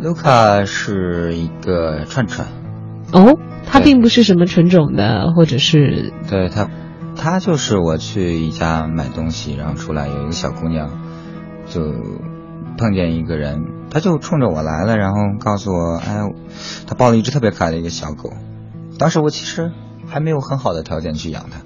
[0.00, 2.46] 卢卡是一个串串，
[3.12, 6.70] 哦，它并不是什么纯种的，或者是对它，
[7.16, 10.88] 它就是我去一家买东西，然后出来有一个小姑娘，
[11.68, 11.80] 就
[12.76, 16.20] 碰见一个人，他就冲着我来了，然后告诉我，哎，
[16.86, 18.32] 他抱了一只特别可爱的一个小狗。
[19.00, 19.72] 当时我其实
[20.06, 21.58] 还没有很好的条件去养它，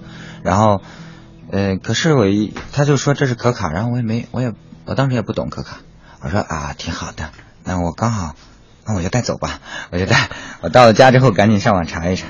[0.42, 0.80] 然后，
[1.50, 4.54] 呃，可是我一他就说这是可卡，然后我也没，我也
[4.86, 5.80] 我当时也不懂可卡，
[6.22, 7.28] 我说啊挺好的，
[7.64, 8.34] 那我刚好
[8.86, 10.28] 那我就带走吧，我就带。
[10.60, 12.26] 我到了家之后，赶紧上网查一查，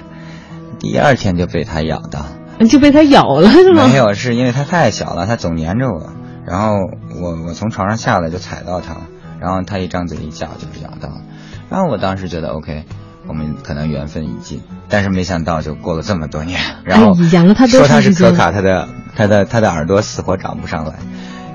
[0.78, 2.26] 第二天就被它咬到。
[2.68, 3.88] 就被它咬了是吗？
[3.88, 6.12] 没有，是因为它太小了，它总粘着我。
[6.46, 6.74] 然后
[7.20, 9.00] 我我从床上下来就踩到它了，
[9.40, 11.22] 然后它一张嘴一叫就是咬到了。
[11.70, 12.84] 然后我当时觉得 OK，
[13.26, 20.98] 我们可能缘分已尽，但是没想到就过了这么多年，然后说它是可卡，它的它的它的耳朵死活长不上来，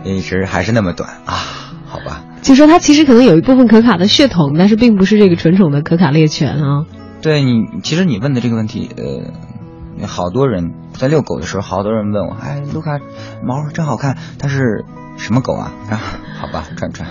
[0.03, 2.23] 一直还是那么短啊，好吧。
[2.41, 6.85] 就说它其实可能有一部分可卡的血统，但是并不是这个纯种的可卡猎犬啊。
[7.21, 12.99] 对你，其实你问的这个问题，呃，好多人在遛狗的时候，好多人问我，哎，卢卡
[13.43, 14.85] 毛真好看，它是
[15.17, 15.71] 什么狗啊？
[15.89, 15.99] 啊，
[16.39, 17.09] 好吧，串串。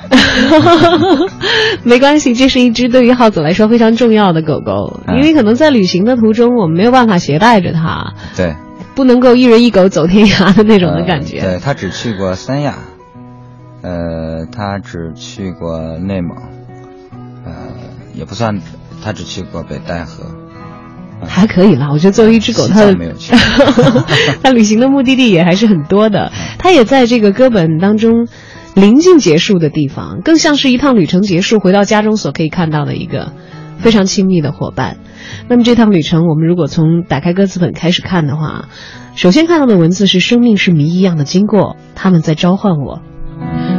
[1.83, 8.55] 没关系，这是一只对于浩子来说非常重要的狗狗，嗯因为可能在旅行的途中，我们没有办法携带着它，对，
[8.95, 11.41] 不能够一人一狗走天涯的那种的感呃觉。
[11.41, 12.77] 对他只去过三亚，
[13.87, 16.37] 呃，他只去过内蒙，
[17.45, 17.53] 呃，
[18.17, 18.61] 也不算，
[19.01, 20.25] 他只去过北戴河。
[21.25, 23.33] 还可以啦，我觉得作为一只狗，西它的藏没有去
[24.43, 26.33] 它旅行的目的地也还是很多的。
[26.59, 28.27] 它也在这个歌本当中
[28.75, 33.33] 临近结束的地方，更像是一趟旅程结束回到家中所可以看到的一个
[33.79, 34.97] 非常亲密的伙伴。
[35.49, 38.69] 那么这趟旅程，我们如果从打开歌词本开始看的话，
[39.15, 43.01] 首先看到的文字是“生命是谜一样的经过，他们在召唤我”。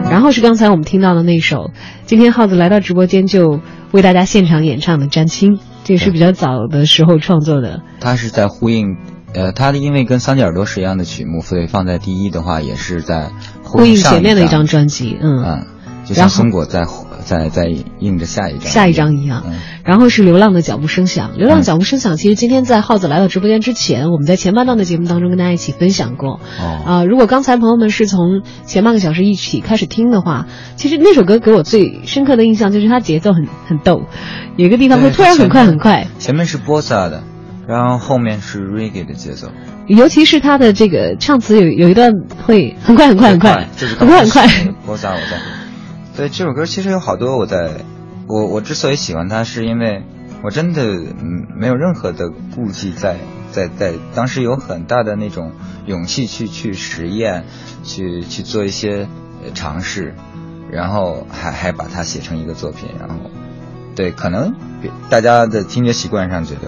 [0.10, 1.72] 然后是刚才我们听到的那首，
[2.06, 3.60] 今天耗子来到直播间就
[3.92, 7.82] 为大家现场演唱的《詹青》，这也是比较早的时候创作的。
[8.00, 8.98] 他是在呼应，
[9.34, 13.32] 呃，他因为跟三角朵是一样的曲目，所以放在第一的话，也是在
[13.64, 15.68] 呼应上前面的一张张，专辑，嗯，嗯，
[16.06, 16.86] 就像松果在
[17.28, 17.68] 在在
[18.00, 19.44] 应着下一张下一张一样。
[19.46, 19.60] 嗯。
[19.84, 26.40] 然后是流浪的脚步声响，流浪脚步声响，其实今天在耗子来到直播间之前，我们在前半段的节目当中跟大家一起分享过。
[26.60, 34.04] 哦，啊、如果刚才朋友们是从前半个小时一起开始听的话，其实那首歌给我最深刻的印象就是它节奏很很逗，
[34.56, 37.24] 有一个地方会突然很快很快，前面是波萨的，
[37.68, 39.52] 然后后面是 reggae 的节奏，
[39.88, 42.12] 尤其是他的这个唱词有有一段
[42.46, 44.48] 会很快很快很快，就是很快很快。
[44.86, 45.38] 波萨我在，
[46.18, 47.86] 对这首歌其实有好多我在，
[48.28, 50.02] 我我之所以喜欢它，是因为
[50.44, 50.84] 我真的
[51.56, 53.18] 没有任何的顾忌在，
[53.52, 55.52] 在在当时有很大的那种
[55.86, 57.46] 勇气去去实验，
[57.84, 59.08] 去去做一些
[59.54, 60.16] 尝试，
[60.72, 63.16] 然后还还把它写成一个作品，然后
[63.96, 64.56] 对可能
[65.12, 66.62] 大家的听觉习惯上觉得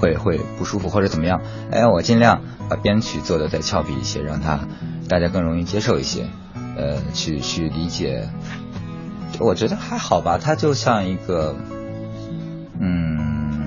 [0.00, 1.40] 会会不舒服或者怎么样，
[1.72, 4.60] 哎，我尽量把编曲做的再俏皮一些，让它
[5.08, 6.26] 大家更容易接受一些，
[6.76, 8.28] 呃，去去理解。
[9.40, 11.56] 我觉得还好吧，它就像一个，
[12.80, 13.64] 嗯，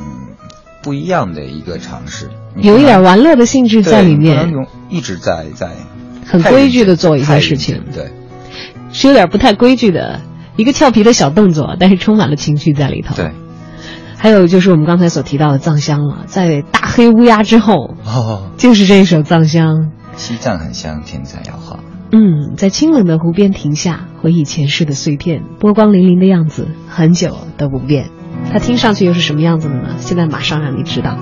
[0.81, 4.49] 不一样的一个尝试，有一点玩乐的性质在里面，
[4.89, 5.71] 一直在在
[6.25, 8.11] 很规矩的做一些事情对
[8.91, 10.21] 是有点不太规矩的
[10.55, 13.15] 一个俏皮的小动作，但是充满了情绪在里头。
[13.15, 13.31] 对，
[14.17, 19.75] 还有就是我们刚才所提到的《藏香》了，在大黑乌鸦之后，哦，就是这一首《藏香》。
[20.15, 21.79] 西藏很香，天在摇晃。
[22.11, 28.09] 嗯，在清冷的湖边停下，回忆前世的碎片，波光粼粼的样子，很久都不变。
[28.51, 29.95] 它听上去又是什么样子的呢？
[29.97, 31.17] 现在马上让你知道。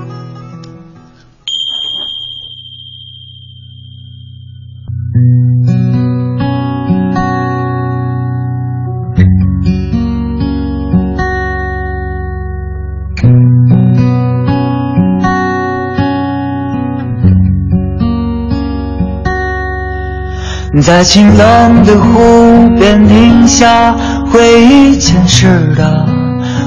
[20.86, 23.92] 在清冷的湖边停下，
[24.32, 26.06] 回忆前世的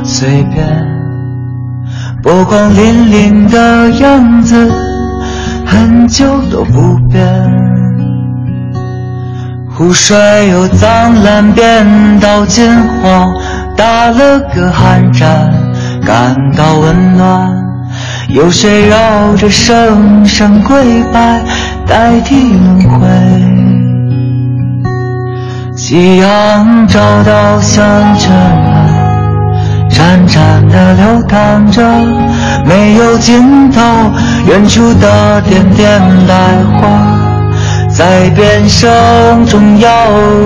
[0.03, 0.67] 碎片，
[2.21, 4.73] 波光粼粼的样子，
[5.65, 7.25] 很久都不变。
[9.71, 10.17] 湖水
[10.49, 11.87] 由脏蓝变
[12.19, 12.69] 到金
[13.01, 13.33] 黄，
[13.77, 15.49] 打了个寒战，
[16.05, 17.49] 感到温暖。
[18.31, 21.41] 有谁绕着声声跪拜，
[21.87, 23.07] 代替轮回？
[25.89, 27.83] 夕阳照到乡
[28.19, 31.83] 村人，潺潺的流淌着，
[32.67, 33.81] 没有尽头。
[34.47, 36.35] 远处的点点白
[36.79, 36.91] 花，
[37.89, 39.89] 在变声中摇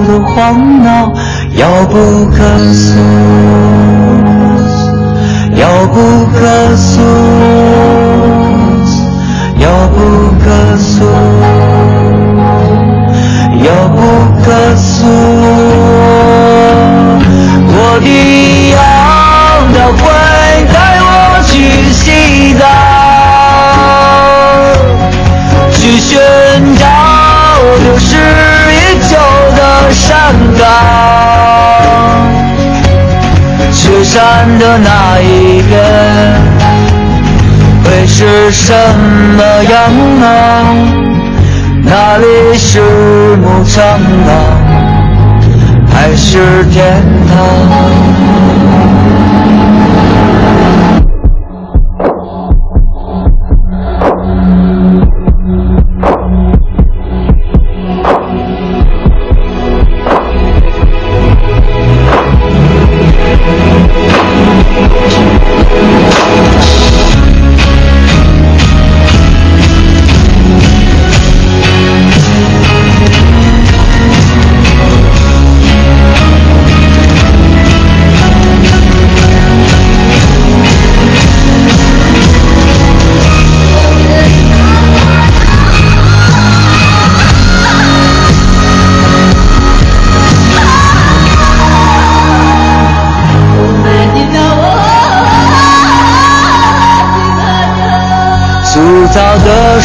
[0.06, 1.12] 得晃脑，
[1.56, 2.96] 遥不可诉，
[5.56, 7.00] 遥不可诉，
[9.58, 9.98] 遥不
[10.38, 11.04] 可诉。
[13.64, 15.06] 遥不可可诉。
[17.74, 18.06] 我的
[18.70, 18.76] 羊
[19.72, 20.02] 它会
[20.72, 21.06] 带我
[21.46, 21.50] 去
[21.92, 22.04] 西
[22.58, 22.60] 藏，
[25.72, 26.10] 去寻
[26.78, 26.84] 找
[27.82, 28.10] 流失
[28.72, 28.76] 已
[29.08, 29.12] 久
[29.56, 29.60] 的
[29.92, 30.10] 山
[30.58, 30.60] 岗，
[33.72, 34.12] 雪山
[34.58, 35.72] 的那一边，
[37.84, 38.72] 会是什
[39.36, 39.72] 么样
[40.20, 41.01] 呢？
[41.94, 42.24] 那里
[42.54, 42.80] 是
[43.36, 44.32] 牧场啊，
[45.86, 48.01] 还是天堂？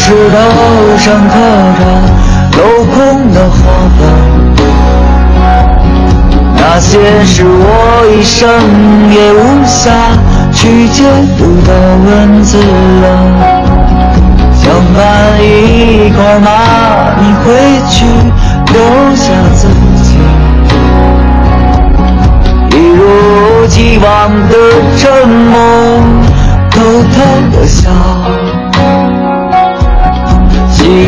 [0.07, 0.33] 石头
[0.97, 1.35] 上刻
[1.77, 1.81] 着
[2.53, 2.55] 镂
[2.95, 2.95] 空
[3.33, 3.57] 的花
[3.99, 4.01] 瓣，
[6.55, 8.47] 那些是我一生
[9.11, 9.35] 也无
[9.65, 9.75] 暇
[10.53, 11.03] 去解
[11.37, 11.69] 读的
[12.05, 13.03] 文字了。
[14.55, 14.97] 想搬
[15.43, 16.47] 一块蚂
[17.19, 17.45] 蚁回
[17.89, 18.05] 去，
[18.71, 18.79] 留
[19.13, 19.67] 下自
[20.05, 20.15] 己，
[22.71, 24.07] 一如既往
[24.47, 24.55] 的
[24.95, 25.53] 沉默，
[26.71, 26.79] 偷
[27.11, 27.17] 偷
[27.51, 27.91] 的笑。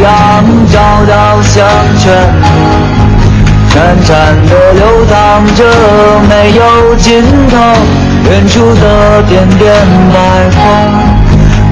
[0.02, 2.08] 阳照到乡村
[2.42, 2.46] 里，
[3.70, 3.74] 潺
[4.06, 4.10] 潺
[4.48, 5.60] 的流淌着，
[6.30, 7.54] 没有尽头。
[8.30, 9.74] 远处的点点
[10.14, 10.60] 白花，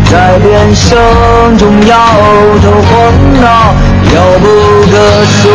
[0.10, 0.98] 在变声
[1.58, 1.96] 中摇
[2.62, 2.92] 头晃
[3.42, 3.46] 脑，
[4.14, 4.46] 遥不
[4.90, 4.94] 可
[5.26, 5.50] 数，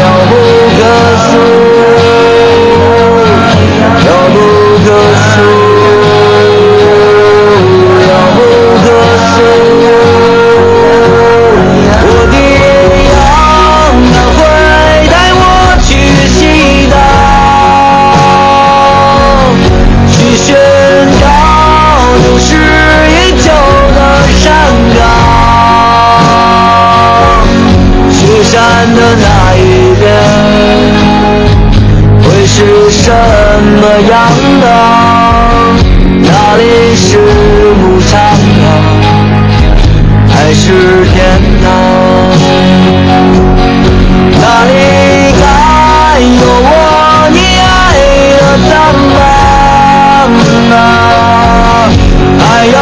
[0.00, 0.32] 遥不
[0.76, 0.78] 可
[1.26, 1.30] 数，
[4.06, 4.36] 遥不
[4.84, 4.86] 可
[5.34, 5.69] 数。
[32.90, 34.12] 什么样
[34.60, 34.66] 的？
[36.22, 36.62] 那里
[36.96, 37.08] 是
[37.80, 38.68] 牧场啊，
[40.28, 40.64] 还是
[41.06, 41.14] 天
[41.62, 41.64] 堂？
[44.42, 44.70] 那里
[45.40, 45.42] 该
[46.20, 46.68] 有我
[47.32, 47.68] 你爱
[48.38, 48.70] 的苍
[49.14, 49.16] 茫
[50.74, 50.78] 啊，
[52.38, 52.76] 还要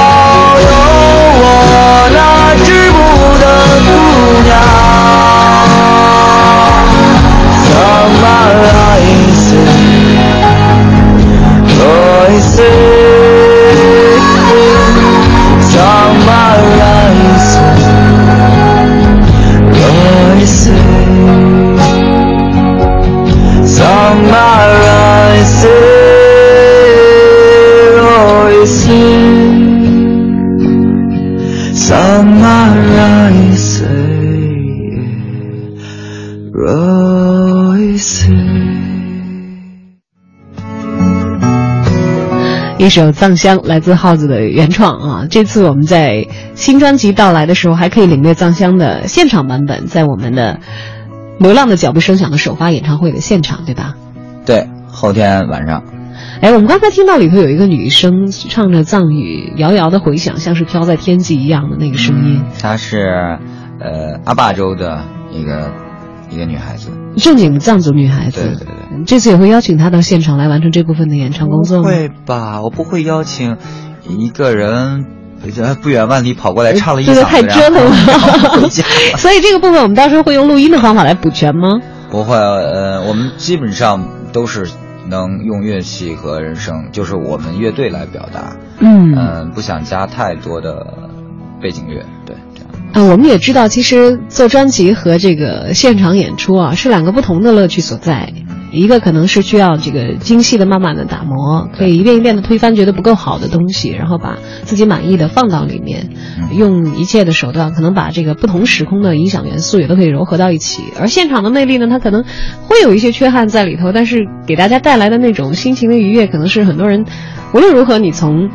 [42.88, 45.26] 一首《藏香》来自耗子的原创啊！
[45.28, 50.58] 这次我们在新专辑到来的时候，还可以领略《藏香》的现场版本，在我们的
[51.44, 53.94] 《流浪的脚步声响》的首发演唱会的现场，对吧？
[54.46, 55.82] 对，后天晚上。
[56.40, 62.42] 哎，我们刚才听到里头有一个女生唱着藏语，遥遥的回响，像是飘在天际一样的那个声音。
[62.58, 63.38] 她是，
[63.80, 65.70] 呃，阿坝州的一个
[66.30, 66.88] 一个女孩子，
[67.18, 68.40] 正经的藏族女孩子。
[68.40, 69.04] 对对对。
[69.06, 71.84] 这次也会邀请她到现场来完成这部分的演唱工作吗？
[71.84, 73.56] 会吧，我不会邀请
[74.08, 75.04] 一个人
[75.82, 78.68] 不远万里跑过来唱了一嗓子，太折腾了。
[79.18, 81.78] 所以这个部分我们到时候会用录音的方法来补全吗？
[82.10, 84.66] 不会，呃，我们基本上都是
[85.08, 88.56] 能用乐器和人声，就是我们乐队来表达。
[88.80, 90.86] 嗯嗯，不想加太多的
[91.60, 92.34] 背景乐，对。
[92.92, 98.32] 啊，我们也知道，其实做专辑和这个现场演出啊，是两个不同的乐趣所在。
[98.70, 106.10] 一个可能是需要这个精细的、慢慢的打磨，可以一遍一遍的推翻觉得不够好的东西，然后把自己满意的放到里面，
[106.52, 110.82] 用一切的手段，可能把这个不同时空的影响元素也都可以糅合到一起。
[111.00, 112.24] 而现场的魅力呢，它可能
[112.66, 117.06] 会有一些缺憾在里头，但是给大家带来的那种心情的愉悦，可能是很多人
[117.54, 118.50] 无论如何你从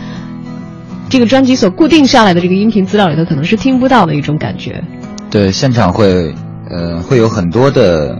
[1.09, 4.83] 这个专辑所固定下来的这个音频资料里头，可能是听不到的一种感觉。
[5.29, 6.33] 对，现场会，
[6.69, 8.17] 呃，会有很多的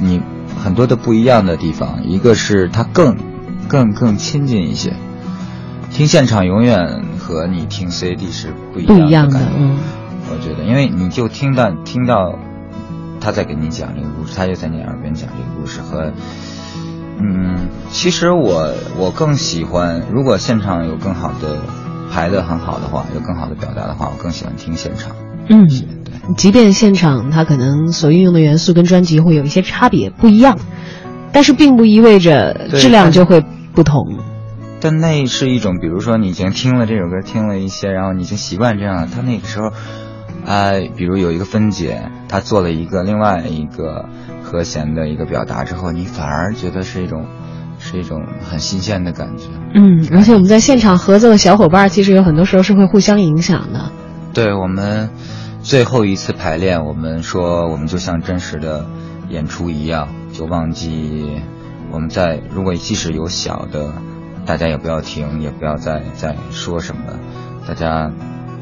[0.00, 0.20] 你。
[0.60, 3.16] 很多的不一样的地方，一个是它更
[3.68, 4.92] 更更亲近一些。
[5.92, 9.48] 听现场永远和你听 CD 是不一样不一样的感
[10.28, 12.36] 我觉得，因为你就听到听到
[13.20, 16.12] 他在给你讲这个故事，他就在你耳边讲这个故事和。
[17.20, 21.58] 嗯，其实我我更喜欢，如果现场有更好的
[22.18, 25.14] 排的很好的话，有更好的表达的话，我更喜欢听现场。
[25.48, 30.58] 嗯，对，即便现场它可能所运用的元素跟专辑会有一些差别不一样，
[31.32, 34.18] 但是并不意味着质量就会不同。
[34.80, 39.06] 但那是一种，比如说你已经听了这首歌，听了一些，然后你已经习惯这样了。
[39.06, 39.70] 他那个时候，
[40.44, 44.06] 啊、比如有一个分解，他做了一个另外一个
[44.42, 47.26] 和弦的一个表达之后，你反而觉得是一种，
[47.90, 49.44] 是一种很新鲜的感觉。
[49.74, 53.90] 嗯，而且我们在现场合作的小伙伴，其实有很多时候是会互相影响的。
[54.34, 55.08] 对我们
[55.62, 58.86] 最后一次排练，我们说我们就像真实的
[59.30, 61.40] 演出一样，就忘记
[61.90, 63.94] 我们在如果即使有小的，
[64.44, 67.02] 大家也不要停，也不要再再说什么，
[67.66, 68.12] 大家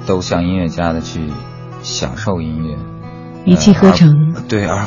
[0.06, 1.28] 都像音乐家的去
[1.82, 2.76] 享受音乐，
[3.44, 4.78] 一气呵成呃对，而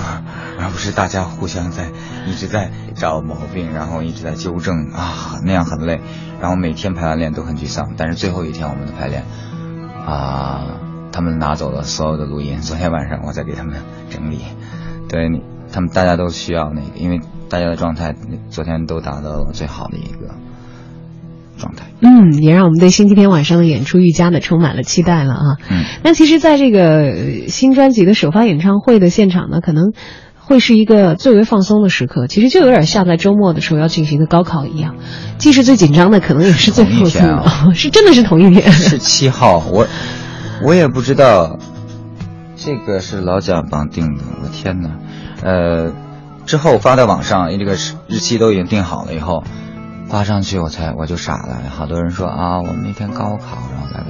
[0.60, 1.90] 而不是大家互相在
[2.28, 6.02] 一直在找毛病，然后一直在纠正啊，那样很累。
[6.42, 9.24] 然后每天排完练都很沮丧，但是最后一天我们的排练
[10.06, 10.80] 啊，
[11.12, 12.60] 他们拿走了所有的录音。
[12.60, 14.40] 昨天晚上我在给他们整理，
[15.08, 15.42] 对你，
[15.72, 18.16] 他们大家都需要那个，因为大家的状态
[18.50, 20.36] 昨天都达到了最好的一个
[21.58, 21.86] 状态。
[22.02, 25.58] 嗯，也让我们对星期天晚上的演出愈加的充满了期待了啊。
[25.70, 29.92] 嗯，那其实，在这个呃新专辑的首发演唱会的现场呢，可能
[30.50, 32.26] 会是一个最为放松的时刻。
[32.26, 34.96] 其实就有点像在周末的时候要进行的高考一样，
[35.38, 38.72] 既是最紧张的，可能也是最后一放松的， 是真的是同一天。
[38.72, 39.88] 是七号，我
[40.64, 41.60] 我也不知道，
[42.56, 44.90] 这个是老蒋帮定的，我天哪！
[45.44, 45.94] 呃，
[46.48, 49.44] 之后发到网上，这个日日期都已经定好了以后，
[50.08, 54.08] 发上去我才我就傻了，好多人说啊，我们那天高考，然后来的，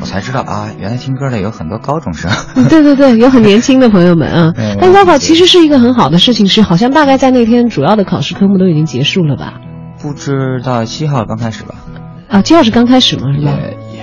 [0.00, 2.30] 我才知道啊，原来听歌的有很多高中生。
[2.68, 4.76] 对对对，有很年轻的朋友们啊嗯。
[4.80, 9.54] 但高考其实是一个很好的事情，是好像大概在那天主要的考试科目都已经结束了吧？
[10.00, 11.74] 不知道七号刚开始吧？
[12.28, 13.56] 啊，七号是刚开始吗，是吧？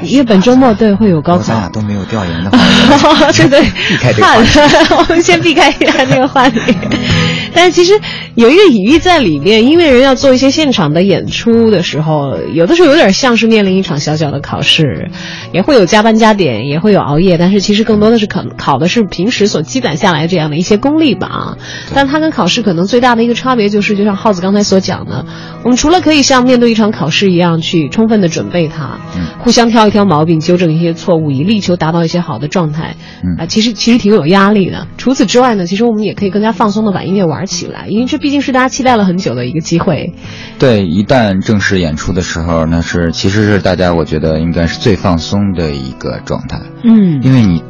[0.03, 1.69] 因为本周末对会有高考咱俩。
[1.73, 4.59] 都没有调研的话， 对对，避开这个话题。
[4.95, 6.59] 我们先避开一下这个话题。
[7.55, 7.99] 但是其实
[8.35, 15.11] 有一个隐喻在里面，音乐人要做一些现场的演出的时候，有的时候有点像是面临一场小小的考试，
[15.51, 21.57] 也会有加班加点，也会有熬夜，但是其实更多的是考考的是平时所积攒下来这样的一些功力吧啊。
[21.93, 25.25] 但它跟考试可能最大的一个差别就是，就像耗子刚才所讲的，
[25.63, 32.95] 我们除了可以像面对一场考试一样去充分的准备它，嗯互相挑一挑毛病，纠正一些错误，以力求达到一些好的状态。
[33.23, 34.87] 嗯啊，其实其实挺有压力的。
[34.97, 40.15] 除此之外呢，其实我们也可以更加放松的把音乐玩起来，因为这毕竟是大家期待了很久的一个机会。
[40.57, 47.63] 对，一旦正式演出的时候，那是其实是大家我觉得应该是最放松的一个状态，嗯因为你，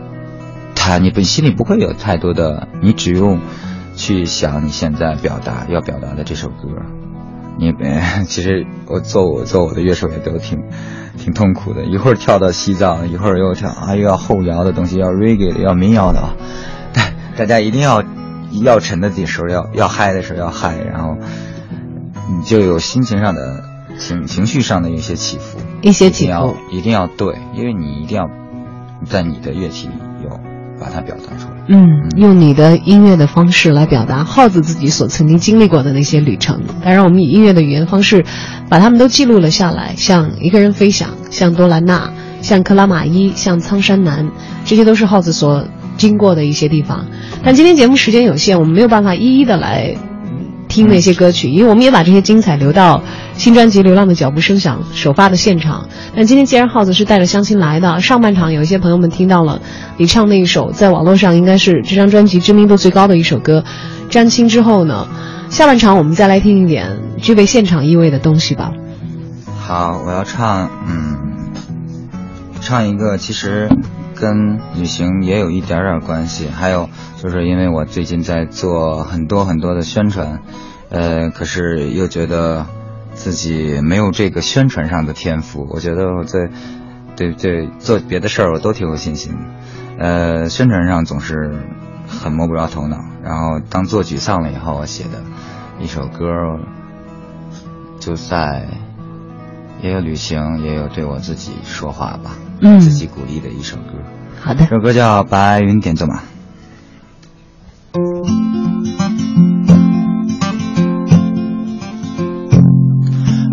[0.74, 3.42] 他你本心里不会有太多的，你只用
[3.96, 7.03] 去想你现在表达要表达的这首歌。
[7.58, 10.64] 你们其实我做我做我的乐手也都挺
[11.18, 16.36] 挺痛苦的，一会儿跳到西藏，一会儿又跳啊又要后摇的东西，要 reggae 的，要民谣的啊。
[16.94, 18.04] 大大家一定要
[18.64, 21.18] 要沉的时候要要嗨的时候要嗨，然后
[22.30, 23.64] 你就有心情上的
[23.98, 28.30] 情情绪上的一些起伏，一些起一定要伏一定要对，因为你一定要
[29.06, 30.13] 在你的乐器里有
[30.84, 31.54] 把它表达出来。
[31.68, 36.62] 嗯，用你的音乐的方式来表达耗子自己所曾经经历过的那些旅程。
[36.84, 38.26] 当然，我们以音乐的语言方式，
[38.68, 42.12] 把它们都记录了下来，像《一个人飞翔》，像多兰纳，
[42.42, 44.30] 像克拉玛依，像苍山南，
[44.66, 45.66] 这些都是耗子所
[45.96, 47.06] 经过的一些地方。
[47.46, 49.96] 但今天节目时间有限，我们没有办法一一的来
[50.74, 53.04] 听那些歌曲，因为我们也把这些精彩留到
[53.36, 55.88] 新专辑《流浪的脚步声响》首发的现场。
[56.16, 59.62] 但今天既然耗子是带着相亲来的，上半场有一些朋友们听到了
[59.98, 63.64] 你唱那一首在网络上应该是这张专辑知名度最高的一首歌
[64.12, 65.08] 《沾亲》之后呢，
[65.50, 68.72] 下半场我们再来听一点具备现场意味的东西吧。
[69.60, 71.16] 好，我要唱，嗯，
[72.62, 73.70] 唱一个其实
[74.24, 76.90] 跟旅行也有一点点关系，还有
[77.22, 80.40] 就是因为我最近在做很多很多的宣传，
[80.90, 82.66] 呃，可是又觉得
[83.14, 86.50] 自己没有这个宣传上的天赋，我觉得我在
[87.18, 89.36] 对对做别的事儿我都挺有信心，
[90.00, 91.58] 呃，宣传上总是
[92.08, 95.22] 很摸不着头脑，然后当做沮丧了以后，我写的
[95.82, 96.24] 一首歌，
[98.00, 98.70] 就在。
[99.82, 103.94] 也有旅行，也有对我自己说话吧，自己鼓励的一首歌。
[104.42, 106.16] 好的，这首歌叫《白云点作马》。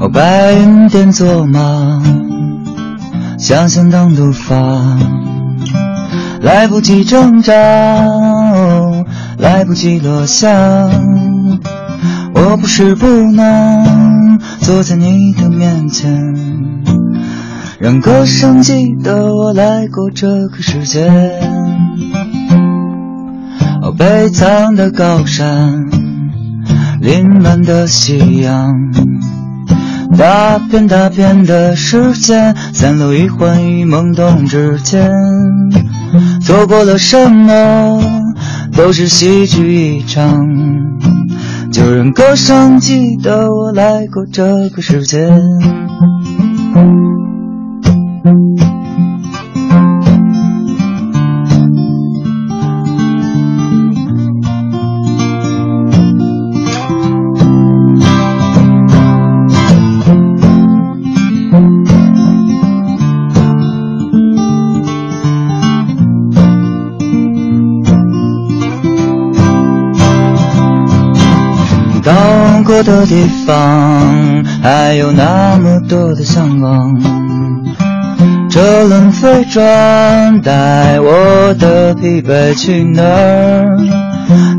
[0.01, 2.01] 哦，白云点作马，
[3.38, 4.57] 想象当路发，
[6.40, 9.05] 来不及挣扎、哦，
[9.36, 10.48] 来不及落下。
[12.32, 16.11] 我不是不能坐在你的面前，
[17.81, 21.11] 让歌声记得我来过这个世界。
[23.81, 25.89] 哦，悲惨的高山，
[27.01, 28.70] 凌乱的夕阳，
[30.18, 35.11] 大片大片的时间散落于幻与懵懂之间，
[36.43, 37.99] 错过了什么
[38.76, 40.47] 都是喜剧一场。
[41.72, 45.31] 就让歌声记得我来过这个世界。
[72.91, 77.01] 的地方，还有那么多的向往。
[78.51, 83.78] 车轮飞转，带我的疲惫去哪儿？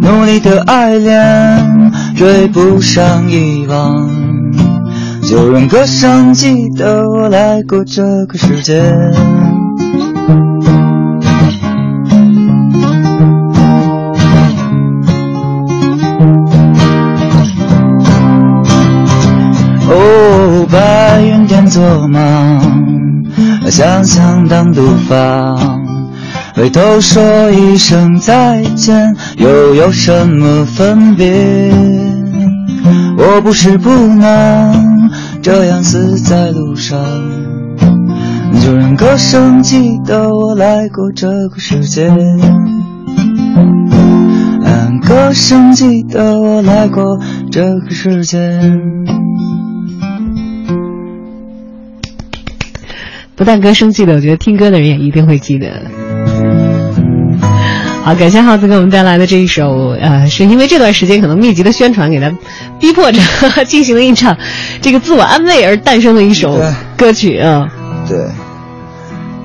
[0.01, 4.09] 努力的爱恋，追不上遗忘。
[5.23, 8.81] 就让歌声记得我来过这个世界。
[21.71, 23.25] 做梦，
[23.69, 25.55] 想想当毒发，
[26.53, 31.71] 回头说一声再见，又有什么分别？
[33.17, 35.09] 我不是不能
[35.41, 36.99] 这样死在路上，
[38.59, 42.11] 就让歌声记得我来过这个世界。
[44.61, 47.17] 让歌声记得我来过
[47.49, 48.37] 这个世界。
[53.41, 55.67] 不但歌声记得，我觉得听歌的人也一定会记得。
[58.03, 62.31] 好，感谢耗子给我们带来的这一首，呃，是因为这段时间可能密集的宣传给他
[62.79, 63.19] 逼迫着
[63.65, 64.37] 进行了一场
[64.79, 66.61] 这个自我安慰而诞生的一首
[66.95, 67.67] 歌曲啊。
[68.07, 68.19] 对，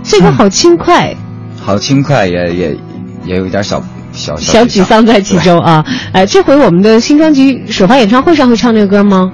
[0.03, 1.17] 这个好轻快，
[1.59, 2.77] 好轻快，也也
[3.25, 3.83] 也有一点小
[4.13, 5.83] 小小沮丧在其中啊。
[6.13, 9.33] 哎，这回我们的新专辑首发演唱会上会唱这个歌吗？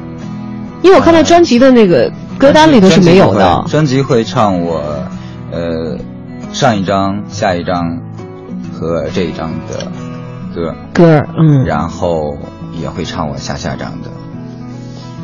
[0.82, 3.64] 因为我看到专辑的那个歌单里头是没有的。
[3.68, 4.80] 专辑会唱我，
[5.50, 5.96] 呃，
[6.52, 7.82] 上一张、下一张
[8.72, 9.86] 和这一张的
[10.54, 12.36] 歌，歌，嗯，然后
[12.72, 14.08] 也会唱我下下张的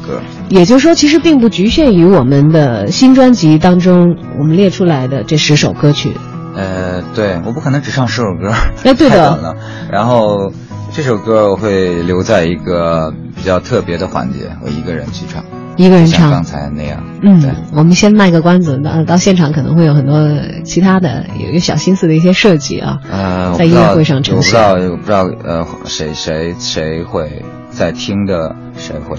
[0.06, 0.20] 歌。
[0.48, 6.12] 也就是说，其实并不局限于我们的新专辑当中我们列出来的这十首歌曲。
[6.56, 8.52] 呃，对，我不可能只唱十首歌，
[8.84, 9.54] 哎对的太短了。
[9.92, 10.50] 然后
[10.90, 15.44] 这首歌我会留在一个比较特别的环节，我一个人去唱，
[15.76, 17.02] 一个人唱刚才那样。
[17.22, 17.40] 嗯，，
[17.72, 20.28] 我们先卖个关子，到到现场可能会有很多
[20.64, 22.98] 其他的有一个小心思的一些设计啊。
[23.10, 29.16] 呃，在音乐会上呈我不知道，我不知道，呃，谁谁谁会在听的，谁会，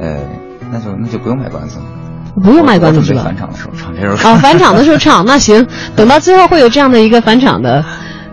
[0.00, 0.18] 呃，
[0.72, 1.84] 那就那就不用卖关子了，
[2.42, 3.36] 不用卖关子了返？
[3.36, 4.28] 场的时候唱这首歌。
[4.28, 7.84] 哦，返场的时候唱，那行，等到最后会有这样的一个返场的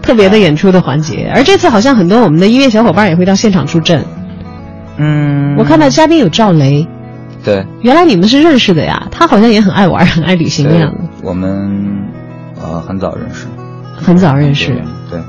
[0.03, 1.31] 特别的演出的环节。
[1.33, 4.05] 而这次好像很多我们的音乐小伙伴也会到现场助阵。
[4.97, 6.87] 嗯，我看到嘉宾有赵雷，
[7.43, 9.07] 对，原来你们是认识的呀？
[9.09, 11.49] 他好像也很爱玩，很爱旅行的样子，，我们
[12.61, 13.47] 呃很早认识，
[13.95, 14.79] 很早认识。
[15.09, 15.19] 对，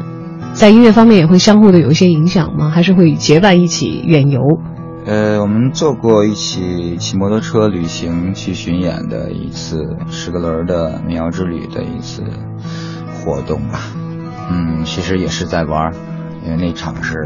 [0.52, 2.68] 在音乐方面也会相互的有一些影响吗？
[2.68, 4.42] 还是会结伴一起远游？
[5.06, 12.22] 呃，我们做过一起骑摩托车旅行去巡演的一次十个轮的民谣之旅的一次
[13.14, 13.80] 活动吧。
[14.50, 15.92] 嗯，其实也是在玩儿，
[16.44, 17.16] 因为那场是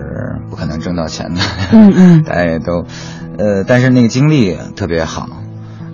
[0.51, 1.41] 不可能挣到钱的。
[1.73, 2.85] 嗯嗯 大家也都，
[3.39, 5.29] 呃，但是那个经历特别好。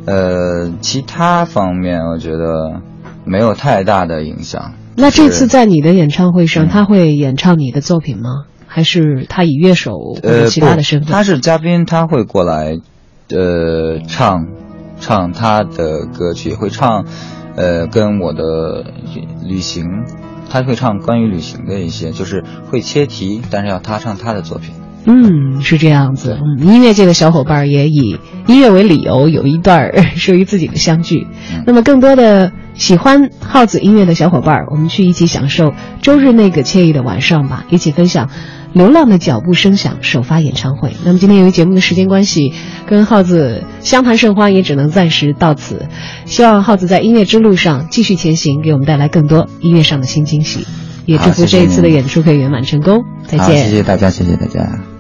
[0.07, 2.81] 呃，其他方面我觉得
[3.25, 4.75] 没有太大的影响。
[4.97, 8.45] 那这次在你的演唱会上，嗯他会演唱你的作品吗？
[8.67, 11.07] 还是他以乐手或其他的身份？
[11.07, 12.77] 不他是嘉宾，他会过来，
[13.31, 14.47] 呃，唱
[15.01, 17.07] 唱他的歌曲，会唱，
[17.57, 18.85] 呃，跟我的
[19.45, 19.85] 旅行，
[20.55, 24.73] 他会唱关于旅行的一些，就是会切题，但是要他唱他的作品。
[25.05, 26.39] 嗯，是这样子。
[26.41, 31.27] 嗯，音乐界的小伙伴也以音乐为理由，有一段 属于自己的相聚。
[31.53, 38.31] 嗯那么，更多的喜欢耗子音乐的小伙伴，我们去一起享受周日那个惬意的晚上吧，一起分享
[38.75, 40.93] 流浪的脚步声响》首发演唱会。
[41.05, 42.53] 那么今天由于节目的时间关系，
[42.87, 45.89] 跟耗子相谈甚欢也只能暂时到此。
[46.27, 50.67] 希望耗子在音乐之路上继续前行，给我们带来更多音乐上的新惊喜。
[51.07, 53.05] 也祝福这一次的演出可以圆满成功。
[53.27, 53.69] 再，见。
[53.69, 54.94] 谢谢大家，谢谢大家。